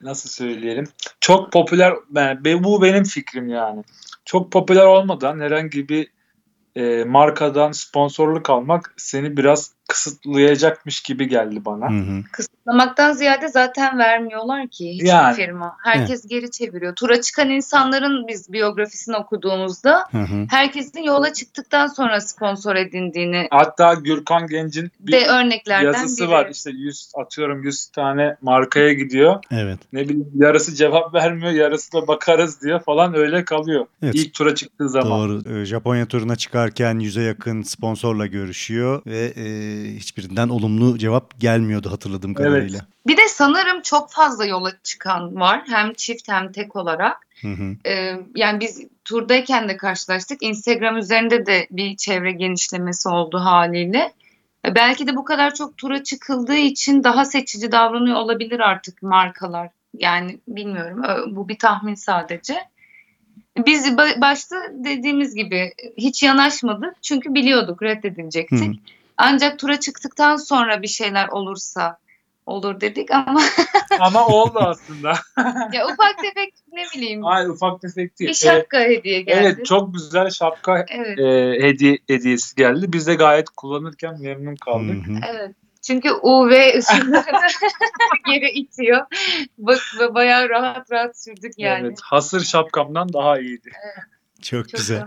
nasıl 0.00 0.30
söyleyelim? 0.30 0.88
Çok 1.20 1.52
popüler 1.52 1.94
ben, 2.10 2.44
be- 2.44 2.64
bu 2.64 2.82
benim 2.82 3.04
fikrim 3.04 3.48
yani. 3.48 3.84
Çok 4.24 4.52
popüler 4.52 4.86
olmadan 4.86 5.40
herhangi 5.40 5.88
bir 5.88 6.08
e, 6.76 7.04
markadan 7.04 7.72
sponsorluk 7.72 8.50
almak 8.50 8.94
seni 8.96 9.36
biraz 9.36 9.72
kısıtlayacakmış 9.90 11.00
gibi 11.00 11.28
geldi 11.28 11.64
bana. 11.64 11.90
Hı 11.90 11.98
hı. 11.98 12.22
Kısıtlamaktan 12.32 13.12
ziyade 13.12 13.48
zaten 13.48 13.98
vermiyorlar 13.98 14.68
ki 14.68 14.90
hiçbir 14.94 15.06
Yani. 15.06 15.36
firma. 15.36 15.76
Herkes 15.84 16.26
geri 16.28 16.50
çeviriyor. 16.50 16.94
Tura 16.94 17.20
çıkan 17.20 17.50
insanların 17.50 18.28
biz 18.28 18.52
biyografisini 18.52 19.16
okuduğumuzda 19.16 20.04
Hı 20.10 20.18
hı. 20.18 20.46
herkesin 20.50 21.02
yola 21.02 21.32
çıktıktan 21.32 21.86
sonra 21.86 22.20
sponsor 22.20 22.76
edindiğini 22.76 23.48
Hatta 23.50 23.94
Gürkan 23.94 24.46
Genc'in 24.46 24.90
bir 25.00 25.12
de 25.12 25.26
örneklerden 25.26 25.86
yazısı 25.86 26.22
biri. 26.22 26.30
var. 26.30 26.48
İşte 26.52 26.70
100 26.70 27.12
atıyorum 27.14 27.62
100 27.62 27.86
tane 27.86 28.36
markaya 28.42 28.92
gidiyor. 28.92 29.36
Evet. 29.50 29.78
Ne 29.92 30.04
bileyim 30.04 30.30
yarısı 30.34 30.74
cevap 30.74 31.14
vermiyor, 31.14 31.52
yarısı 31.52 31.92
da 31.92 32.08
bakarız 32.08 32.62
diyor 32.62 32.80
falan 32.80 33.14
öyle 33.14 33.44
kalıyor. 33.44 33.86
Evet. 34.02 34.14
İlk 34.14 34.34
tura 34.34 34.54
çıktığı 34.54 34.88
zaman. 34.88 35.28
Doğru. 35.28 35.60
Ee, 35.60 35.64
Japonya 35.64 36.06
turuna 36.06 36.36
çıkarken 36.36 36.98
yüze 36.98 37.22
yakın 37.22 37.62
sponsorla 37.62 38.26
görüşüyor 38.26 39.02
ve 39.06 39.32
e, 39.36 39.44
hiçbirinden 39.84 40.48
olumlu 40.48 40.98
cevap 40.98 41.40
gelmiyordu 41.40 41.92
hatırladığım 41.92 42.30
Evet. 42.30 42.38
kadarıyla. 42.46 42.80
Bir 43.06 43.16
de 43.16 43.28
sanırım 43.28 43.82
çok 43.82 44.10
fazla 44.12 44.46
yola 44.46 44.72
çıkan 44.82 45.36
var. 45.36 45.62
Hem 45.68 45.94
çift 45.94 46.28
hem 46.28 46.52
tek 46.52 46.76
olarak. 46.76 47.16
Hı 47.42 47.48
hı. 47.48 47.76
Ee, 47.86 48.16
yani 48.34 48.60
biz 48.60 48.82
turdayken 49.04 49.68
de 49.68 49.76
karşılaştık. 49.76 50.42
Instagram 50.42 50.96
üzerinde 50.96 51.46
de 51.46 51.66
bir 51.70 51.96
çevre 51.96 52.32
genişlemesi 52.32 53.08
oldu 53.08 53.38
haliyle. 53.38 54.12
E, 54.66 54.74
Belki 54.74 55.06
de 55.06 55.16
bu 55.16 55.24
kadar 55.24 55.54
çok 55.54 55.76
tura 55.78 56.02
çıkıldığı 56.04 56.56
için 56.56 57.04
daha 57.04 57.24
seçici 57.24 57.72
davranıyor 57.72 58.16
olabilir 58.16 58.60
artık 58.60 59.02
markalar. 59.02 59.68
Yani 59.98 60.38
bilmiyorum. 60.48 61.02
Bu 61.36 61.48
bir 61.48 61.58
tahmin 61.58 61.94
sadece. 61.94 62.54
Biz 63.66 63.86
ba- 63.86 64.20
başta 64.20 64.56
dediğimiz 64.72 65.34
gibi 65.34 65.72
hiç 65.96 66.22
yanaşmadık. 66.22 67.02
Çünkü 67.02 67.34
biliyorduk 67.34 67.80
Hı 67.80 67.84
reddedilecektik. 67.84 68.60
hı. 68.68 68.72
Ancak 69.22 69.58
tura 69.58 69.80
çıktıktan 69.80 70.36
sonra 70.36 70.82
bir 70.82 70.88
şeyler 70.88 71.28
olursa 71.28 71.98
olur 72.46 72.80
dedik 72.80 73.10
ama 73.10 73.40
Ama 74.00 74.26
oldu 74.26 74.58
aslında. 74.58 75.12
ya 75.72 75.86
ufak 75.86 76.18
tefek 76.22 76.54
ne 76.72 76.84
bileyim 76.94 77.26
Ay 77.26 77.46
ufak 77.46 77.80
tefek 77.80 78.18
değil. 78.18 78.30
bir 78.30 78.34
şapka 78.34 78.80
hediye 78.80 79.18
Ee, 79.18 79.22
geldi. 79.22 79.40
evet 79.56 79.66
çok 79.66 79.94
güzel 79.94 80.30
şapka 80.30 80.86
Evet, 80.90 81.18
e, 81.18 81.58
hediye 81.66 81.98
hediyesi 82.08 82.56
geldi. 82.56 82.92
Biz 82.92 83.06
de 83.06 83.14
gayet 83.14 83.50
kullanırken 83.50 84.20
memnun 84.20 84.56
kaldık. 84.56 85.06
Hı 85.06 85.12
hı. 85.12 85.18
evet. 85.30 85.50
Çünkü 85.82 86.10
UV 86.12 86.50
ışınlarını 86.78 87.46
geri 88.26 88.50
itiyor. 88.50 89.06
Bak 89.58 89.78
bayağı 90.14 90.48
rahat 90.48 90.92
rahat 90.92 91.18
sürdük 91.24 91.52
yani. 91.56 91.86
Evet, 91.86 91.98
hasır 92.02 92.40
şapkamdan 92.40 93.12
daha 93.12 93.38
iyiydi. 93.38 93.70
Çok, 94.42 94.68
Çok 94.68 94.80
güzel. 94.80 95.06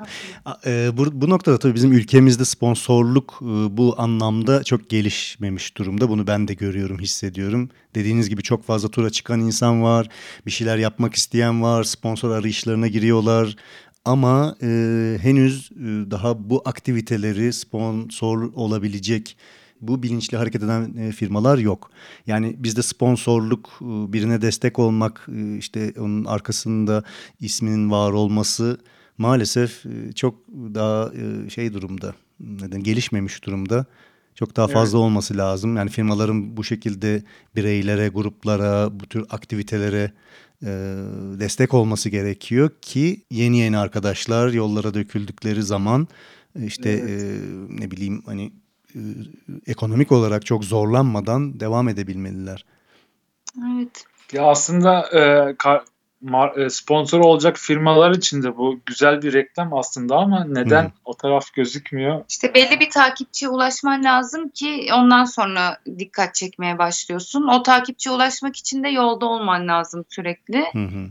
e, 0.65 0.97
bu, 0.97 1.21
bu 1.21 1.29
noktada 1.29 1.59
tabii 1.59 1.75
bizim 1.75 1.91
ülkemizde 1.91 2.45
sponsorluk 2.45 3.39
e, 3.41 3.77
bu 3.77 3.95
anlamda 3.97 4.63
çok 4.63 4.89
gelişmemiş 4.89 5.77
durumda. 5.77 6.09
Bunu 6.09 6.27
ben 6.27 6.47
de 6.47 6.53
görüyorum, 6.53 6.99
hissediyorum. 6.99 7.69
Dediğiniz 7.95 8.29
gibi 8.29 8.43
çok 8.43 8.63
fazla 8.63 8.89
tura 8.89 9.09
çıkan 9.09 9.39
insan 9.39 9.83
var. 9.83 10.09
Bir 10.45 10.51
şeyler 10.51 10.77
yapmak 10.77 11.15
isteyen 11.15 11.61
var. 11.63 11.83
Sponsor 11.83 12.31
arayışlarına 12.31 12.87
giriyorlar. 12.87 13.55
Ama 14.05 14.55
e, 14.61 14.67
henüz 15.21 15.71
e, 15.71 16.11
daha 16.11 16.49
bu 16.49 16.61
aktiviteleri 16.65 17.53
sponsor 17.53 18.53
olabilecek 18.53 19.37
bu 19.87 20.03
bilinçli 20.03 20.37
hareket 20.37 20.63
eden 20.63 20.97
e, 20.97 21.11
firmalar 21.11 21.57
yok. 21.57 21.91
Yani 22.27 22.55
bizde 22.59 22.81
sponsorluk, 22.81 23.69
e, 23.81 24.13
birine 24.13 24.41
destek 24.41 24.79
olmak, 24.79 25.27
e, 25.35 25.57
işte 25.57 25.93
onun 25.99 26.25
arkasında 26.25 27.03
isminin 27.39 27.91
var 27.91 28.11
olması 28.11 28.77
maalesef 29.17 29.85
e, 29.85 30.13
çok 30.13 30.35
daha 30.49 31.11
e, 31.13 31.49
şey 31.49 31.73
durumda, 31.73 32.13
neden 32.39 32.83
gelişmemiş 32.83 33.43
durumda. 33.43 33.85
Çok 34.35 34.55
daha 34.55 34.65
Evet. 34.65 34.73
fazla 34.73 34.97
olması 34.97 35.37
lazım. 35.37 35.75
Yani 35.77 35.89
firmaların 35.89 36.57
bu 36.57 36.63
şekilde 36.63 37.23
bireylere, 37.55 38.07
gruplara, 38.07 38.99
bu 38.99 39.05
tür 39.05 39.25
aktivitelere 39.29 40.11
e, 40.63 40.67
destek 41.39 41.73
olması 41.73 42.09
gerekiyor 42.09 42.69
ki 42.81 43.21
yeni 43.31 43.57
yeni 43.57 43.77
arkadaşlar 43.77 44.49
yollara 44.53 44.93
döküldükleri 44.93 45.63
zaman 45.63 46.07
işte 46.65 46.89
Evet. 46.89 47.23
e, 47.23 47.39
ne 47.69 47.91
bileyim 47.91 48.21
hani 48.25 48.53
e, 48.95 48.99
ekonomik 49.67 50.11
olarak 50.11 50.45
çok 50.45 50.63
zorlanmadan 50.63 51.59
devam 51.59 51.89
edebilmeliler. 51.89 52.65
Evet. 53.75 54.05
Ya 54.33 54.43
aslında 54.43 55.01
e, 55.11 55.19
ka- 55.51 55.81
e, 55.81 55.92
sponsor 56.69 57.19
olacak 57.19 57.57
firmalar 57.57 58.11
için 58.11 58.43
de 58.43 58.57
bu 58.57 58.79
güzel 58.85 59.21
bir 59.21 59.33
reklam 59.33 59.73
aslında 59.73 60.15
ama 60.15 60.45
neden 60.45 60.83
Hı. 60.83 60.91
o 61.05 61.13
taraf 61.17 61.53
gözükmüyor? 61.53 62.25
İşte 62.29 62.53
belli 62.53 62.79
bir 62.79 62.89
takipçiye 62.89 63.49
ulaşman 63.49 64.03
lazım 64.03 64.49
ki 64.49 64.87
ondan 64.93 65.25
sonra 65.25 65.77
dikkat 65.99 66.35
çekmeye 66.35 66.77
başlıyorsun. 66.77 67.47
O 67.47 67.63
takipçiye 67.63 68.15
ulaşmak 68.15 68.55
için 68.55 68.83
de 68.83 68.89
yolda 68.89 69.25
olman 69.25 69.67
lazım 69.67 70.05
sürekli. 70.09 70.65
Hı 70.73 70.85
hı. 70.85 71.09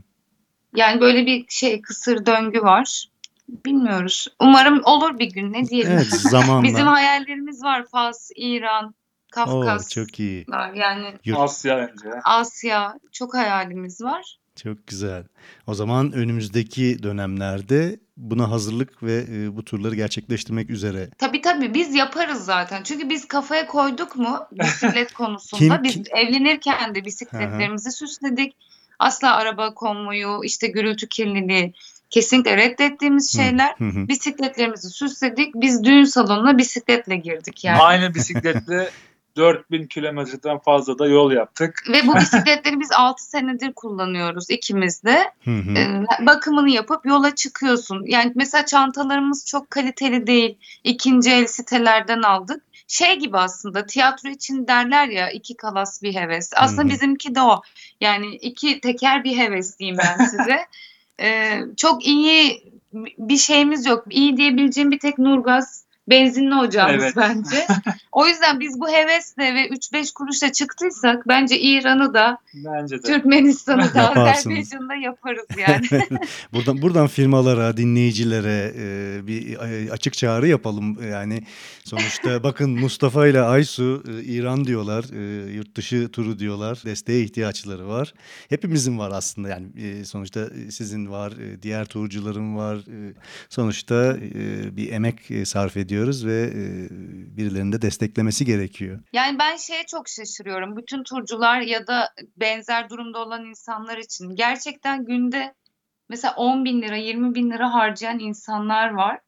Yani 0.76 1.00
böyle 1.00 1.26
bir 1.26 1.44
şey 1.48 1.82
kısır 1.82 2.26
döngü 2.26 2.62
var. 2.62 3.06
Bilmiyoruz. 3.48 4.28
Umarım 4.40 4.80
olur 4.84 5.18
bir 5.18 5.30
gün 5.30 5.52
ne 5.52 5.68
diyelim. 5.68 5.92
Evet 5.92 6.06
zamanla. 6.06 6.62
Bizim 6.68 6.86
hayallerimiz 6.86 7.64
var. 7.64 7.86
Fas, 7.86 8.30
İran, 8.36 8.84
Oo, 8.86 8.90
Kafkas. 9.32 9.90
çok 9.90 10.20
iyi. 10.20 10.46
Yani 10.74 11.14
Yurt- 11.24 11.38
Asya 11.40 11.76
önce. 11.76 12.10
Asya 12.24 12.98
çok 13.12 13.34
hayalimiz 13.34 14.00
var. 14.02 14.38
Çok 14.56 14.86
güzel. 14.86 15.24
O 15.66 15.74
zaman 15.74 16.12
önümüzdeki 16.12 17.02
dönemlerde 17.02 18.00
buna 18.16 18.50
hazırlık 18.50 19.02
ve 19.02 19.24
e, 19.32 19.56
bu 19.56 19.64
turları 19.64 19.94
gerçekleştirmek 19.94 20.70
üzere. 20.70 21.10
Tabii 21.18 21.40
tabii 21.40 21.74
biz 21.74 21.94
yaparız 21.94 22.44
zaten. 22.44 22.82
Çünkü 22.82 23.08
biz 23.10 23.28
kafaya 23.28 23.66
koyduk 23.66 24.16
mu 24.16 24.38
bisiklet 24.52 25.12
konusunda. 25.12 25.74
Kim- 25.74 25.84
biz 25.84 25.92
kim- 25.92 26.16
evlenirken 26.16 26.94
de 26.94 27.04
bisikletlerimizi 27.04 27.90
süsledik. 27.92 28.56
Asla 28.98 29.36
araba 29.36 29.74
konmoyu, 29.74 30.40
işte 30.44 30.66
gürültü 30.66 31.08
kirliliği 31.08 31.74
kesinlikle 32.10 32.56
reddettiğimiz 32.56 33.32
şeyler. 33.32 33.74
hı 33.78 33.84
hı. 33.84 34.08
Bisikletlerimizi 34.08 34.90
süsledik. 34.90 35.54
Biz 35.54 35.84
düğün 35.84 36.04
salonuna 36.04 36.58
bisikletle 36.58 37.16
girdik 37.16 37.64
yani. 37.64 37.78
Aynı 37.82 38.14
bisikletle 38.14 38.90
4000 39.36 39.86
kilometreden 39.86 40.58
fazla 40.58 40.98
da 40.98 41.06
yol 41.06 41.32
yaptık. 41.32 41.84
Ve 41.88 42.06
bu 42.06 42.16
bisikletleri 42.20 42.80
biz 42.80 42.92
6 42.92 43.24
senedir 43.24 43.72
kullanıyoruz 43.72 44.50
ikimiz 44.50 45.04
de. 45.04 45.32
Hı 45.44 45.50
hı. 45.50 45.78
Ee, 45.78 46.26
bakımını 46.26 46.70
yapıp 46.70 47.06
yola 47.06 47.34
çıkıyorsun. 47.34 48.04
Yani 48.06 48.32
mesela 48.34 48.66
çantalarımız 48.66 49.46
çok 49.46 49.70
kaliteli 49.70 50.26
değil. 50.26 50.58
İkinci 50.84 51.30
el 51.30 51.46
sitelerden 51.46 52.22
aldık. 52.22 52.62
Şey 52.88 53.18
gibi 53.18 53.38
aslında 53.38 53.86
tiyatro 53.86 54.28
için 54.28 54.66
derler 54.66 55.08
ya 55.08 55.30
iki 55.30 55.56
kalas 55.56 56.02
bir 56.02 56.14
heves. 56.14 56.50
Aslında 56.56 56.82
Hı 56.82 56.86
hı. 56.86 56.90
bizimki 56.90 57.34
de 57.34 57.42
o. 57.42 57.62
Yani 58.00 58.36
iki 58.36 58.80
teker 58.80 59.24
bir 59.24 59.36
heves 59.36 59.78
diyeyim 59.78 59.98
ben 59.98 60.24
size. 60.24 60.66
Ee, 61.20 61.60
çok 61.76 62.06
iyi 62.06 62.72
bir 63.18 63.36
şeyimiz 63.36 63.86
yok. 63.86 64.04
İyi 64.10 64.36
diyebileceğim 64.36 64.90
bir 64.90 64.98
tek 64.98 65.18
Nurgaz 65.18 65.84
benzinli 66.08 66.54
ocağımız 66.54 67.04
Evet. 67.04 67.16
bence. 67.16 67.66
O 68.12 68.26
yüzden 68.26 68.60
biz 68.60 68.80
bu 68.80 68.88
hevesle 68.88 69.54
ve 69.54 69.68
3-5 69.68 70.12
kuruşla 70.14 70.52
çıktıysak 70.52 71.28
bence 71.28 71.60
İran'ı 71.60 72.14
da 72.14 72.38
Bence 72.54 72.96
de. 72.96 73.00
Türkmenistan'ı 73.02 73.94
da. 73.94 74.10
Azerbaycan'ı 74.10 74.88
da 74.88 74.94
yaparız 74.94 75.46
yani. 75.58 76.02
buradan 76.52 76.82
buradan 76.82 77.06
firmalara, 77.06 77.76
dinleyicilere 77.76 78.72
e, 78.76 79.26
bir 79.26 79.56
e, 79.58 79.92
açık 79.92 80.12
çağrı 80.12 80.48
yapalım. 80.48 81.10
Yani 81.10 81.42
sonuçta 81.84 82.42
bakın 82.42 82.70
Mustafa 82.70 83.26
ile 83.26 83.40
Aysu 83.40 84.02
e, 84.08 84.24
İran 84.24 84.64
diyorlar, 84.64 85.04
e, 85.12 85.52
yurt 85.52 85.74
dışı 85.74 86.08
turu 86.08 86.38
diyorlar. 86.38 86.78
Desteğe 86.84 87.22
ihtiyaçları 87.24 87.88
var. 87.88 88.14
Hepimizin 88.48 88.98
var 88.98 89.10
aslında 89.14 89.48
yani 89.48 89.66
e, 89.82 90.04
sonuçta 90.04 90.48
sizin 90.70 91.10
var, 91.10 91.32
e, 91.32 91.62
diğer 91.62 91.84
turcuların 91.86 92.56
var. 92.56 92.76
E, 92.76 93.14
sonuçta 93.48 94.16
e, 94.34 94.76
bir 94.76 94.92
emek 94.92 95.30
e, 95.30 95.44
sarf 95.44 95.76
ediyoruz 95.92 96.26
ve 96.26 96.42
e, 96.42 96.88
birilerinin 97.36 97.72
de 97.72 97.82
desteklemesi 97.82 98.44
gerekiyor. 98.44 99.00
Yani 99.12 99.38
ben 99.38 99.56
şeye 99.56 99.86
çok 99.86 100.08
şaşırıyorum. 100.08 100.76
Bütün 100.76 101.02
turcular 101.02 101.60
ya 101.60 101.86
da 101.86 102.08
benzer 102.36 102.90
durumda 102.90 103.18
olan 103.18 103.44
insanlar 103.44 103.98
için 103.98 104.34
gerçekten 104.36 105.04
günde 105.04 105.54
mesela 106.08 106.34
10 106.36 106.64
bin 106.64 106.82
lira, 106.82 106.96
20 106.96 107.34
bin 107.34 107.50
lira 107.50 107.74
harcayan 107.74 108.18
insanlar 108.18 108.90
var. 108.90 109.18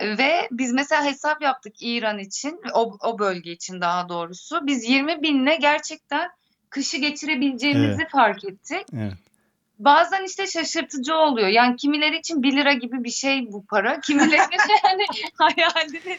Ve 0.00 0.48
biz 0.50 0.72
mesela 0.72 1.04
hesap 1.04 1.42
yaptık 1.42 1.72
İran 1.80 2.18
için, 2.18 2.60
o, 2.74 2.98
o 3.02 3.18
bölge 3.18 3.52
için 3.52 3.80
daha 3.80 4.08
doğrusu. 4.08 4.66
Biz 4.66 4.90
20 4.90 5.22
binle 5.22 5.56
gerçekten 5.56 6.28
kışı 6.70 6.96
geçirebileceğimizi 6.96 8.08
fark 8.12 8.44
ettik. 8.44 8.86
Evet. 8.92 9.25
Bazen 9.78 10.24
işte 10.24 10.46
şaşırtıcı 10.46 11.14
oluyor. 11.14 11.48
Yani 11.48 11.76
kimileri 11.76 12.18
için 12.18 12.42
1 12.42 12.56
lira 12.56 12.72
gibi 12.72 13.04
bir 13.04 13.10
şey 13.10 13.52
bu 13.52 13.66
para. 13.66 14.00
Kimileri 14.00 14.56
yani 14.84 15.04
hayalini 15.34 16.18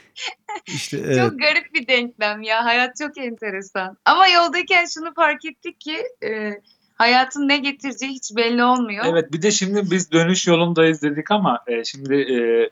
İşte 0.68 0.98
evet. 0.98 1.18
çok 1.18 1.40
garip 1.40 1.74
bir 1.74 1.88
denklem 1.88 2.42
ya. 2.42 2.66
Hayat 2.66 2.96
çok 2.98 3.18
enteresan. 3.18 3.98
Ama 4.06 4.28
yoldayken 4.28 4.86
şunu 4.86 5.14
fark 5.14 5.46
ettik 5.46 5.80
ki 5.80 5.98
e, 6.24 6.52
hayatın 6.96 7.48
ne 7.48 7.58
getireceği 7.58 8.12
hiç 8.12 8.36
belli 8.36 8.64
olmuyor. 8.64 9.06
Evet 9.08 9.34
bir 9.34 9.42
de 9.42 9.52
şimdi 9.52 9.92
biz 9.92 10.12
dönüş 10.12 10.48
yolundayız 10.48 11.02
dedik 11.02 11.32
ama 11.32 11.64
e, 11.68 11.84
şimdi 11.84 12.16
e, 12.16 12.70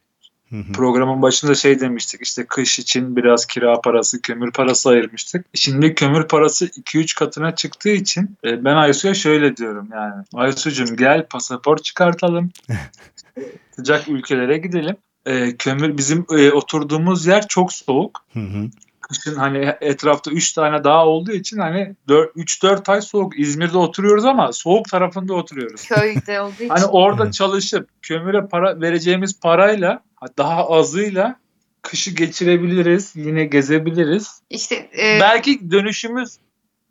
Hı 0.64 0.74
programın 0.74 1.22
başında 1.22 1.56
şey 1.56 1.80
demiştik 1.80 2.22
işte 2.22 2.46
kış 2.46 2.80
için 2.80 3.16
biraz 3.16 3.46
kira 3.46 3.82
parası, 3.82 4.22
kömür 4.22 4.52
parası 4.52 4.90
ayırmıştık. 4.90 5.46
Şimdi 5.54 5.96
kömür 5.96 6.28
parası 6.28 6.66
2-3 6.66 7.16
katına 7.16 7.56
çıktığı 7.56 7.90
için 7.90 8.38
e, 8.44 8.66
ben 8.66 8.76
Aysu'ya 8.76 9.14
şöyle 9.14 9.58
diyorum 9.58 9.88
yani. 9.92 10.24
Aysu'cum 10.34 10.98
gel 10.98 11.26
pasaport 11.28 11.84
çıkartalım. 11.84 12.52
Sıcak 13.76 14.08
ülkelere 14.10 14.58
gidelim. 14.58 14.96
E, 15.26 15.56
kömür 15.58 15.98
bizim 15.98 16.26
e, 16.32 16.52
oturduğumuz 16.52 17.26
yer 17.26 17.48
çok 17.48 17.74
soğuk. 17.74 18.26
Hı 18.34 18.40
hı. 18.40 18.70
Kışın 19.10 19.36
hani 19.36 19.74
etrafta 19.82 20.32
3 20.32 20.54
tane 20.54 20.84
dağ 20.84 21.06
olduğu 21.06 21.32
için 21.32 21.58
hani 21.58 21.96
3-4 22.08 22.92
ay 22.92 23.02
soğuk. 23.02 23.40
İzmir'de 23.40 23.78
oturuyoruz 23.78 24.26
ama 24.26 24.54
soğuk 24.54 24.90
tarafında 24.90 25.34
oturuyoruz. 25.34 25.84
Köyde 25.84 26.42
olduğu 26.42 26.54
için. 26.54 26.70
Hani 26.70 26.86
orada 26.86 27.32
çalışıp 27.32 27.90
kömüre 28.02 28.48
para 28.48 28.82
vereceğimiz 28.82 29.40
parayla 29.40 30.04
daha 30.38 30.70
azıyla 30.70 31.40
kışı 31.82 32.12
geçirebiliriz. 32.12 33.16
Yine 33.16 33.46
gezebiliriz. 33.46 34.42
İşte 34.50 34.76
e, 34.76 35.20
Belki 35.20 35.72
dönüşümüz 35.72 36.38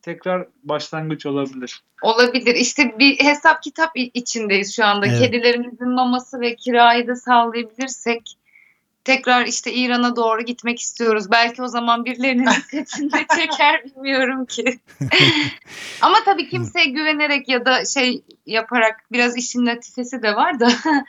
tekrar 0.03 0.47
başlangıç 0.65 1.27
olabilir. 1.27 1.83
olabilir. 2.03 2.55
İşte 2.55 2.95
bir 2.99 3.25
hesap 3.25 3.63
kitap 3.63 3.91
içindeyiz 3.95 4.77
şu 4.77 4.85
anda. 4.85 5.07
Evet. 5.07 5.19
Kedilerimizin 5.19 5.89
maması 5.89 6.41
ve 6.41 6.57
kirayı 6.57 7.07
da 7.07 7.17
sağlayabilirsek 7.17 8.37
tekrar 9.05 9.47
işte 9.47 9.73
İran'a 9.73 10.17
doğru 10.17 10.43
gitmek 10.43 10.81
istiyoruz. 10.81 11.31
Belki 11.31 11.63
o 11.63 11.69
zaman 11.69 12.05
birilerinin 12.05 12.47
dikkatini 12.73 13.13
de 13.13 13.27
çeker 13.37 13.85
bilmiyorum 13.85 14.47
ki. 14.47 14.79
Ama 16.01 16.17
tabii 16.25 16.49
kimseye 16.49 16.87
güvenerek 16.87 17.49
ya 17.49 17.67
da 17.67 17.85
şey 17.85 18.23
yaparak 18.47 19.05
biraz 19.13 19.37
işin 19.37 19.67
latifesi 19.67 20.23
de 20.23 20.37
var 20.37 20.61
da 20.61 20.69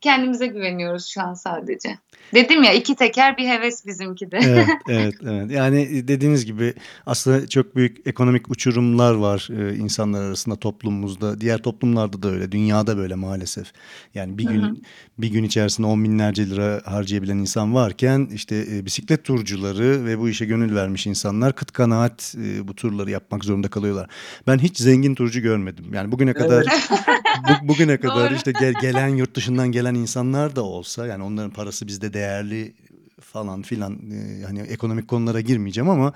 kendimize 0.00 0.46
güveniyoruz 0.46 1.06
şu 1.06 1.22
an 1.22 1.34
sadece. 1.34 1.98
Dedim 2.34 2.62
ya 2.62 2.72
iki 2.72 2.96
teker 2.96 3.36
bir 3.36 3.48
heves 3.48 3.86
bizimki 3.86 4.30
de. 4.30 4.38
evet, 4.42 4.68
evet, 4.88 5.14
evet. 5.22 5.50
Yani 5.50 6.08
dediğiniz 6.08 6.46
gibi 6.46 6.74
aslında 7.06 7.48
çok 7.48 7.76
büyük 7.76 8.06
ekonomik 8.06 8.50
uçurumlar 8.50 9.14
var 9.14 9.48
e, 9.58 9.76
insanlar 9.76 10.22
arasında 10.22 10.56
toplumumuzda. 10.56 11.40
Diğer 11.40 11.58
toplumlarda 11.58 12.22
da 12.22 12.30
öyle, 12.30 12.52
dünyada 12.52 12.96
böyle 12.96 13.14
maalesef. 13.14 13.72
Yani 14.14 14.38
bir 14.38 14.44
gün 14.44 14.84
bir 15.18 15.28
gün 15.28 15.44
içerisinde 15.44 15.86
on 15.86 16.04
binlerce 16.04 16.50
lira 16.50 16.82
harcayabilen 16.84 17.36
insan 17.38 17.74
varken 17.74 18.28
işte 18.34 18.66
e, 18.72 18.84
bisiklet 18.86 19.24
turcuları 19.24 20.04
ve 20.04 20.18
bu 20.18 20.28
işe 20.28 20.44
gönül 20.44 20.74
vermiş 20.74 21.06
insanlar 21.06 21.54
kıt 21.54 21.72
kanaat 21.72 22.34
e, 22.44 22.68
bu 22.68 22.74
turları 22.74 23.10
yapmak 23.10 23.44
zorunda 23.44 23.68
kalıyorlar. 23.68 24.10
Ben 24.46 24.58
hiç 24.58 24.78
zengin 24.78 25.14
turcu 25.14 25.40
görmedim. 25.40 25.84
Yani 25.94 26.12
bugüne 26.12 26.32
kadar 26.32 26.64
bu- 27.48 27.68
bugüne 27.68 27.96
kadar 28.00 28.30
işte 28.30 28.52
gel- 28.52 28.74
gelen 28.80 29.08
yurt 29.08 29.34
dışından 29.34 29.72
gelen 29.72 29.94
insanlar 29.94 30.56
da 30.56 30.62
olsa 30.62 31.06
yani 31.06 31.24
onların 31.24 31.50
parası 31.50 31.86
bizde 31.86 32.11
değerli 32.12 32.74
falan 33.20 33.62
filan 33.62 33.98
e, 34.10 34.44
hani 34.44 34.60
ekonomik 34.60 35.08
konulara 35.08 35.40
girmeyeceğim 35.40 35.90
ama 35.90 36.12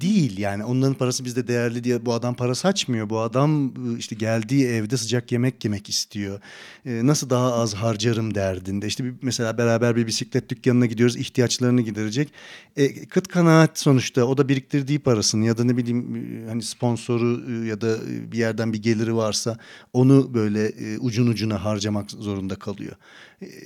değil 0.00 0.38
yani 0.38 0.64
onların 0.64 0.94
parası 0.94 1.24
bizde 1.24 1.48
değerli 1.48 1.84
diye 1.84 2.06
bu 2.06 2.14
adam 2.14 2.34
para 2.34 2.54
saçmıyor. 2.54 3.10
Bu 3.10 3.20
adam 3.20 3.66
e, 3.66 3.98
işte 3.98 4.16
geldiği 4.16 4.66
evde 4.66 4.96
sıcak 4.96 5.32
yemek 5.32 5.64
yemek 5.64 5.88
istiyor. 5.88 6.40
E, 6.86 7.06
nasıl 7.06 7.30
daha 7.30 7.52
az 7.52 7.74
harcarım 7.74 8.34
derdinde. 8.34 8.86
İşte 8.86 9.04
bir, 9.04 9.14
mesela 9.22 9.58
beraber 9.58 9.96
bir 9.96 10.06
bisiklet 10.06 10.48
dükkanına 10.48 10.86
gidiyoruz 10.86 11.16
ihtiyaçlarını 11.16 11.80
giderecek. 11.80 12.32
E, 12.76 13.06
kıt 13.06 13.28
kanaat 13.28 13.78
sonuçta 13.78 14.24
o 14.24 14.36
da 14.38 14.48
biriktirdiği 14.48 14.98
parasını 14.98 15.46
ya 15.46 15.58
da 15.58 15.64
ne 15.64 15.76
bileyim 15.76 16.16
e, 16.16 16.48
hani 16.48 16.62
sponsoru 16.62 17.64
ya 17.64 17.80
da 17.80 17.96
bir 18.32 18.38
yerden 18.38 18.72
bir 18.72 18.82
geliri 18.82 19.16
varsa 19.16 19.58
onu 19.92 20.34
böyle 20.34 20.72
ucun 20.98 21.26
ucuna 21.26 21.64
harcamak 21.64 22.10
zorunda 22.10 22.54
kalıyor. 22.54 22.96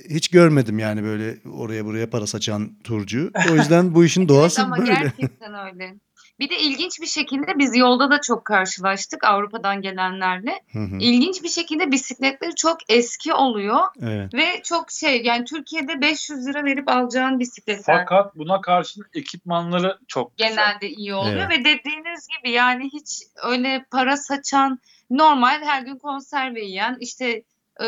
Hiç 0.09 0.27
görmedim 0.27 0.79
yani 0.79 1.03
böyle 1.03 1.37
oraya 1.53 1.85
buraya 1.85 2.09
para 2.09 2.27
saçan 2.27 2.71
turcu. 2.83 3.31
O 3.51 3.55
yüzden 3.55 3.95
bu 3.95 4.05
işin 4.05 4.27
doğası 4.29 4.61
Evet 4.61 4.67
ama 4.67 4.77
böyle. 4.77 4.93
gerçekten 4.93 5.53
öyle. 5.67 5.95
Bir 6.39 6.49
de 6.49 6.59
ilginç 6.59 7.01
bir 7.01 7.05
şekilde 7.07 7.57
biz 7.59 7.77
yolda 7.77 8.11
da 8.11 8.21
çok 8.21 8.45
karşılaştık 8.45 9.23
Avrupa'dan 9.23 9.81
gelenlerle. 9.81 10.59
Hı 10.73 10.79
hı, 10.79 10.97
İlginç 10.99 11.43
bir 11.43 11.49
şekilde 11.49 11.91
bisikletleri 11.91 12.55
çok 12.55 12.77
eski 12.89 13.33
oluyor 13.33 13.79
evet. 14.01 14.33
ve 14.33 14.61
çok 14.63 14.91
şey 14.91 15.21
yani 15.23 15.45
Türkiye'de 15.45 16.01
500 16.01 16.47
lira 16.47 16.63
verip 16.65 16.89
alacağın 16.89 17.39
bisikletler 17.39 17.97
Fakat 17.99 18.35
buna 18.35 18.61
karşın 18.61 19.03
ekipmanları 19.13 19.97
çok 20.07 20.37
güzel. 20.37 20.49
genelde 20.49 20.89
iyi 20.89 21.13
oluyor 21.13 21.49
Evet. 21.51 21.59
ve 21.59 21.65
dediğiniz 21.65 22.27
gibi 22.27 22.51
yani 22.51 22.89
hiç 22.93 23.21
öyle 23.43 23.85
para 23.91 24.17
saçan 24.17 24.79
normal 25.09 25.61
her 25.63 25.81
gün 25.81 25.97
konserve 25.97 26.61
yiyen 26.65 26.97
işte 26.99 27.43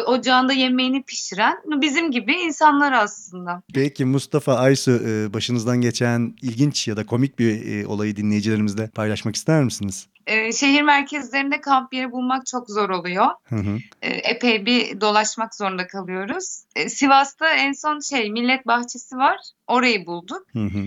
ocağında 0.05 0.53
yemeğini 0.53 1.03
pişiren 1.03 1.57
bizim 1.65 2.11
gibi 2.11 2.33
insanlar 2.33 2.91
aslında. 2.91 3.61
Peki 3.73 4.05
Mustafa 4.05 4.55
Aysu 4.55 4.91
e, 4.91 5.33
başınızdan 5.33 5.81
geçen 5.81 6.33
ilginç 6.41 6.87
ya 6.87 6.97
da 6.97 7.05
komik 7.05 7.39
bir 7.39 7.65
e, 7.71 7.87
olayı 7.87 8.15
dinleyicilerimizle 8.15 8.87
paylaşmak 8.87 9.35
ister 9.35 9.63
misiniz? 9.63 10.07
E, 10.27 10.51
şehir 10.51 10.81
merkezlerinde 10.81 11.61
kamp 11.61 11.93
yeri 11.93 12.11
bulmak 12.11 12.45
çok 12.45 12.69
zor 12.69 12.89
oluyor. 12.89 13.27
Hı 13.43 13.55
hı. 13.55 13.77
e, 14.01 14.09
epey 14.09 14.65
bir 14.65 15.01
dolaşmak 15.01 15.55
zorunda 15.55 15.87
kalıyoruz. 15.87 16.63
E, 16.75 16.89
Sivas'ta 16.89 17.49
en 17.49 17.71
son 17.71 17.99
şey 17.99 18.31
millet 18.31 18.67
bahçesi 18.67 19.17
var. 19.17 19.37
Orayı 19.67 20.05
bulduk. 20.05 20.45
Hı 20.53 20.63
hı. 20.63 20.85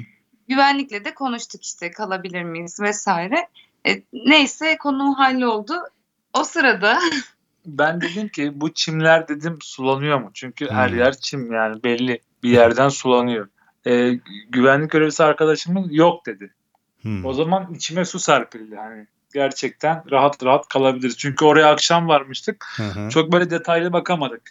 Güvenlikle 0.48 1.04
de 1.04 1.14
konuştuk 1.14 1.64
işte 1.64 1.90
kalabilir 1.90 2.42
miyiz 2.42 2.80
vesaire. 2.80 3.48
E, 3.86 4.02
neyse 4.12 4.78
konu 4.78 5.18
halloldu. 5.18 5.74
O 6.32 6.44
sırada 6.44 6.98
Ben 7.66 8.00
dedim 8.00 8.28
ki 8.28 8.52
bu 8.54 8.74
çimler 8.74 9.28
dedim 9.28 9.58
sulanıyor 9.60 10.20
mu? 10.20 10.30
Çünkü 10.34 10.70
her 10.70 10.90
Hmm. 10.90 10.98
yer 10.98 11.16
çim 11.16 11.52
yani 11.52 11.82
belli 11.84 12.20
bir 12.42 12.50
yerden 12.50 12.88
sulanıyor. 12.88 13.48
Ee, 13.86 14.18
güvenlik 14.48 14.90
görevlisi 14.90 15.24
arkadaşımız 15.24 15.86
yok 15.90 16.26
dedi. 16.26 16.54
Hı. 17.02 17.08
O 17.24 17.32
zaman 17.32 17.74
içime 17.74 18.04
su 18.04 18.18
serpildi. 18.18 18.76
Hani 18.76 19.06
gerçekten 19.34 20.10
rahat 20.10 20.44
rahat 20.44 20.68
kalabiliriz. 20.68 21.18
Çünkü 21.18 21.44
oraya 21.44 21.70
akşam 21.72 22.08
varmıştık. 22.08 22.66
Hı 22.76 22.82
hı. 22.82 23.08
Çok 23.08 23.32
böyle 23.32 23.50
detaylı 23.50 23.92
bakamadık. 23.92 24.42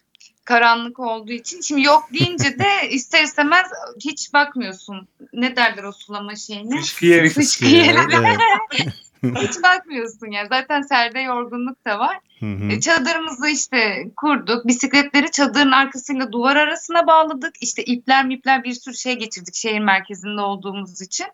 karanlık 0.45 0.99
olduğu 0.99 1.31
için 1.31 1.61
şimdi 1.61 1.81
yok 1.81 2.03
deyince 2.13 2.59
de 2.59 2.89
ister 2.89 3.23
istemez 3.23 3.65
hiç 4.05 4.33
bakmıyorsun. 4.33 5.07
Ne 5.33 5.55
derler 5.55 5.83
o 5.83 5.91
sulama 5.91 6.35
şeyine? 6.35 6.79
Fışkı 6.81 7.05
yeri. 7.05 7.29
Fışkı 7.29 7.65
Evet, 7.65 7.73
yeri. 7.75 7.97
evet. 8.13 8.87
Hiç 9.41 9.63
bakmıyorsun 9.63 10.31
ya. 10.31 10.45
Zaten 10.49 10.81
serde 10.81 11.19
yorgunluk 11.19 11.85
da 11.85 11.99
var. 11.99 12.19
Hı 12.39 12.45
hı. 12.45 12.71
E, 12.71 12.79
Çadırımızı 12.79 13.47
işte 13.47 14.07
kurduk. 14.17 14.67
Bisikletleri 14.67 15.31
çadırın 15.31 15.71
arkasıyla 15.71 16.31
duvar 16.31 16.55
arasına 16.55 17.07
bağladık. 17.07 17.53
İşte 17.61 17.83
ipler 17.83 18.25
mipler 18.25 18.63
bir 18.63 18.73
sürü 18.73 18.95
şey 18.95 19.15
geçirdik 19.15 19.55
şehir 19.55 19.79
merkezinde 19.79 20.41
olduğumuz 20.41 21.01
için. 21.01 21.27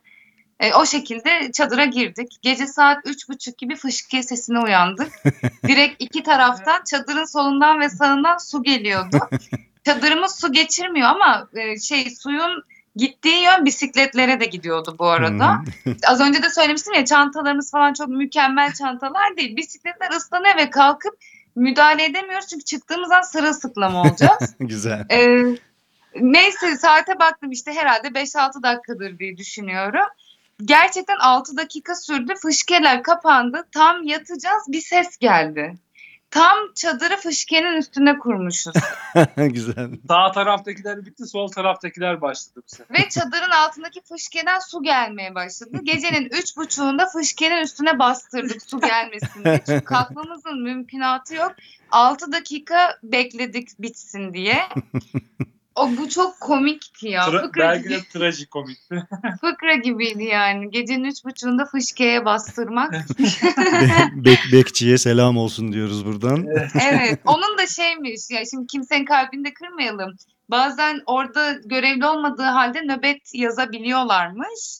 E, 0.60 0.74
o 0.74 0.86
şekilde 0.86 1.52
çadıra 1.52 1.86
girdik. 1.86 2.38
Gece 2.42 2.68
saat 2.68 2.98
üç 3.06 3.30
buçuk 3.30 3.58
gibi 3.58 3.76
fışkıya 3.76 4.24
sesine 4.24 4.60
uyandık. 4.60 5.12
Direkt 5.68 6.04
iki 6.04 6.24
taraftan 6.24 6.84
çadırın 6.84 7.26
solundan 7.26 7.80
ve 7.80 7.90
sağından 7.90 8.38
su 8.38 8.64
geliyordu. 8.64 9.20
Çadırımız 9.86 10.40
su 10.40 10.52
geçirmiyor 10.52 11.08
ama 11.08 11.48
e, 11.54 11.80
şey 11.80 12.10
suyun 12.10 12.64
Gittiği 12.98 13.44
yön 13.44 13.66
bisikletlere 13.66 14.40
de 14.40 14.46
gidiyordu 14.46 14.96
bu 15.00 15.06
arada. 15.08 15.62
Az 16.08 16.22
önce 16.22 16.44
de 16.44 16.50
söylemiştim 16.50 16.94
ya 16.94 17.06
çantalarımız 17.06 17.72
falan 17.72 17.94
çok 17.94 18.08
mükemmel 18.08 18.74
çantalar 18.74 19.38
değil. 19.38 19.56
Bisikletler 19.58 20.12
ıslanıyor 20.12 20.58
ve 20.58 20.70
kalkıp 20.70 21.14
müdahale 21.56 22.06
edemiyoruz 22.06 22.48
çünkü 22.48 22.66
çıktığımız 22.66 23.12
an 23.12 23.22
sırılsıklam 23.22 23.96
olacağız. 23.96 24.56
Güzel. 24.60 25.06
Ee, 25.12 25.44
neyse 26.16 26.78
saate 26.78 27.20
baktım 27.20 27.52
işte 27.52 27.74
herhalde 27.74 28.08
5-6 28.08 28.64
dakikadır 28.64 29.20
diye 29.20 29.38
düşünüyorum. 29.38 30.08
Gerçekten 30.66 31.18
6 31.18 31.58
dakika 31.58 31.96
sürdü. 31.96 32.34
Fışkeler 32.42 33.04
kapandı. 33.04 33.68
Tam 33.72 34.04
yatacağız 34.04 34.64
bir 34.68 34.82
ses 34.82 35.18
geldi. 35.18 35.74
Tam 36.32 36.58
çadırı 36.76 37.18
fışkenin 37.18 37.78
üstüne 37.78 38.20
kurmuşuz. 38.20 38.74
Güzel. 39.38 39.90
Sağ 40.08 40.32
taraftakiler 40.32 41.06
bitti, 41.06 41.26
sol 41.26 41.48
taraftakiler 41.48 42.22
başladı 42.22 42.64
bu 42.68 42.76
sefer. 42.76 43.00
Ve 43.00 43.10
çadırın 43.10 43.52
altındaki 43.52 44.02
fışkeden 44.02 44.60
su 44.60 44.84
gelmeye 44.84 45.36
başladı. 45.36 45.80
Gecenin 45.84 46.26
üç 46.32 46.58
buçuğunda 46.58 47.06
fışkenin 47.06 47.62
üstüne 47.62 48.00
bastırdık 48.00 48.62
su 48.62 48.82
gelmesin 48.82 49.44
diye. 49.44 49.62
Çünkü 49.66 49.86
kalkmamızın 49.86 50.64
mümkünatı 50.64 51.36
yok. 51.36 51.56
6 51.92 52.32
dakika 52.32 52.98
bekledik 53.04 53.82
bitsin 53.82 54.34
diye. 54.34 54.70
O 55.78 55.90
bu 55.98 56.10
çok 56.10 56.40
komikti 56.40 57.08
ya. 57.10 57.22
Tra- 57.22 57.42
Fıkra, 57.46 57.62
belki 57.64 57.84
gibi, 57.84 57.94
de 57.94 58.00
trajikomikti. 58.14 58.96
fıkra 59.42 59.76
gibiydi 59.76 60.24
yani. 60.24 60.72
Gecenin 60.72 61.04
üç 61.04 61.26
buçuğunda 61.26 61.66
fışkeye 61.66 62.26
bastırmak. 62.26 62.94
Be- 63.20 64.30
bek- 64.30 64.52
bekçiye 64.54 64.98
selam 64.98 65.38
olsun 65.38 65.74
diyoruz 65.74 66.06
buradan. 66.06 66.46
evet. 66.92 67.20
Onun 67.26 67.58
da 67.58 67.68
şeymiş. 67.68 68.22
Ya 68.32 68.42
şimdi 68.52 68.68
kimsenin 68.68 69.06
kalbini 69.06 69.46
de 69.46 69.54
kırmayalım. 69.54 70.16
Bazen 70.50 71.02
orada 71.06 71.54
görevli 71.66 72.06
olmadığı 72.06 72.44
halde 72.44 72.82
nöbet 72.82 73.22
yazabiliyorlarmış. 73.34 74.78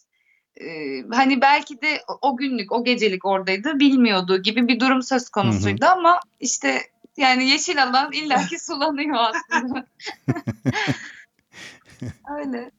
Ee, 0.62 1.04
hani 1.14 1.42
belki 1.42 1.82
de 1.82 2.02
o- 2.22 2.38
günlük, 2.38 2.72
o 2.72 2.84
gecelik 2.84 3.26
oradaydı, 3.26 3.80
bilmiyordu 3.80 4.42
gibi 4.42 4.68
bir 4.68 4.80
durum 4.80 5.02
söz 5.04 5.30
konusuydu 5.30 5.86
ama 5.86 6.20
işte 6.40 6.82
yani 7.18 7.50
yeşil 7.50 7.84
alan 7.84 8.12
illaki 8.12 8.60
sulanıyor 8.60 9.18
aslında. 9.20 9.88
Öyle. 12.40 12.72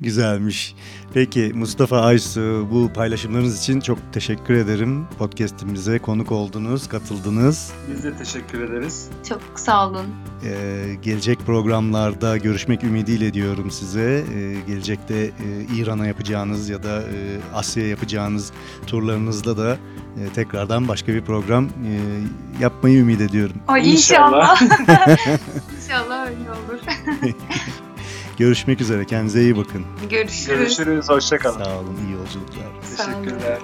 Güzelmiş. 0.00 0.74
Peki 1.16 1.52
Mustafa 1.54 2.00
Aysu 2.00 2.66
bu 2.70 2.92
paylaşımlarınız 2.92 3.60
için 3.60 3.80
çok 3.80 3.98
teşekkür 4.12 4.54
ederim. 4.54 5.06
Podcast'imize 5.18 5.98
konuk 5.98 6.32
oldunuz, 6.32 6.88
katıldınız. 6.88 7.72
Biz 7.90 8.04
de 8.04 8.16
teşekkür 8.16 8.60
ederiz. 8.60 9.08
Çok 9.28 9.40
sağ 9.54 9.88
olun. 9.88 10.06
Ee, 10.44 10.84
gelecek 11.02 11.38
programlarda 11.46 12.36
görüşmek 12.36 12.84
ümidiyle 12.84 13.34
diyorum 13.34 13.70
size. 13.70 14.24
Ee, 14.34 14.54
gelecekte 14.66 15.14
e, 15.14 15.30
İran'a 15.76 16.06
yapacağınız 16.06 16.68
ya 16.68 16.82
da 16.82 17.02
e, 17.02 17.38
Asya'ya 17.54 17.88
yapacağınız 17.88 18.52
turlarınızda 18.86 19.56
da 19.56 19.78
e, 20.20 20.32
tekrardan 20.34 20.88
başka 20.88 21.14
bir 21.14 21.22
program 21.22 21.64
e, 21.64 21.92
yapmayı 22.60 22.98
ümit 22.98 23.20
ediyorum. 23.20 23.56
Ay 23.68 23.92
İnşallah. 23.92 24.62
inşallah. 24.62 25.26
inşallah 25.82 26.26
öyle 26.26 26.50
olur. 26.50 26.80
Görüşmek 28.38 28.80
üzere. 28.80 29.04
Kendinize 29.04 29.40
iyi 29.40 29.56
bakın. 29.56 29.86
Görüşürüz. 30.10 30.58
Görüşürüz, 30.58 31.08
hoşçakalın. 31.08 31.64
Sağ 31.64 31.78
olun. 31.78 31.96
iyi 32.06 32.12
yolculuklar. 32.12 32.96
Sağ 32.96 33.04
olun. 33.04 33.24
Teşekkürler. 33.24 33.58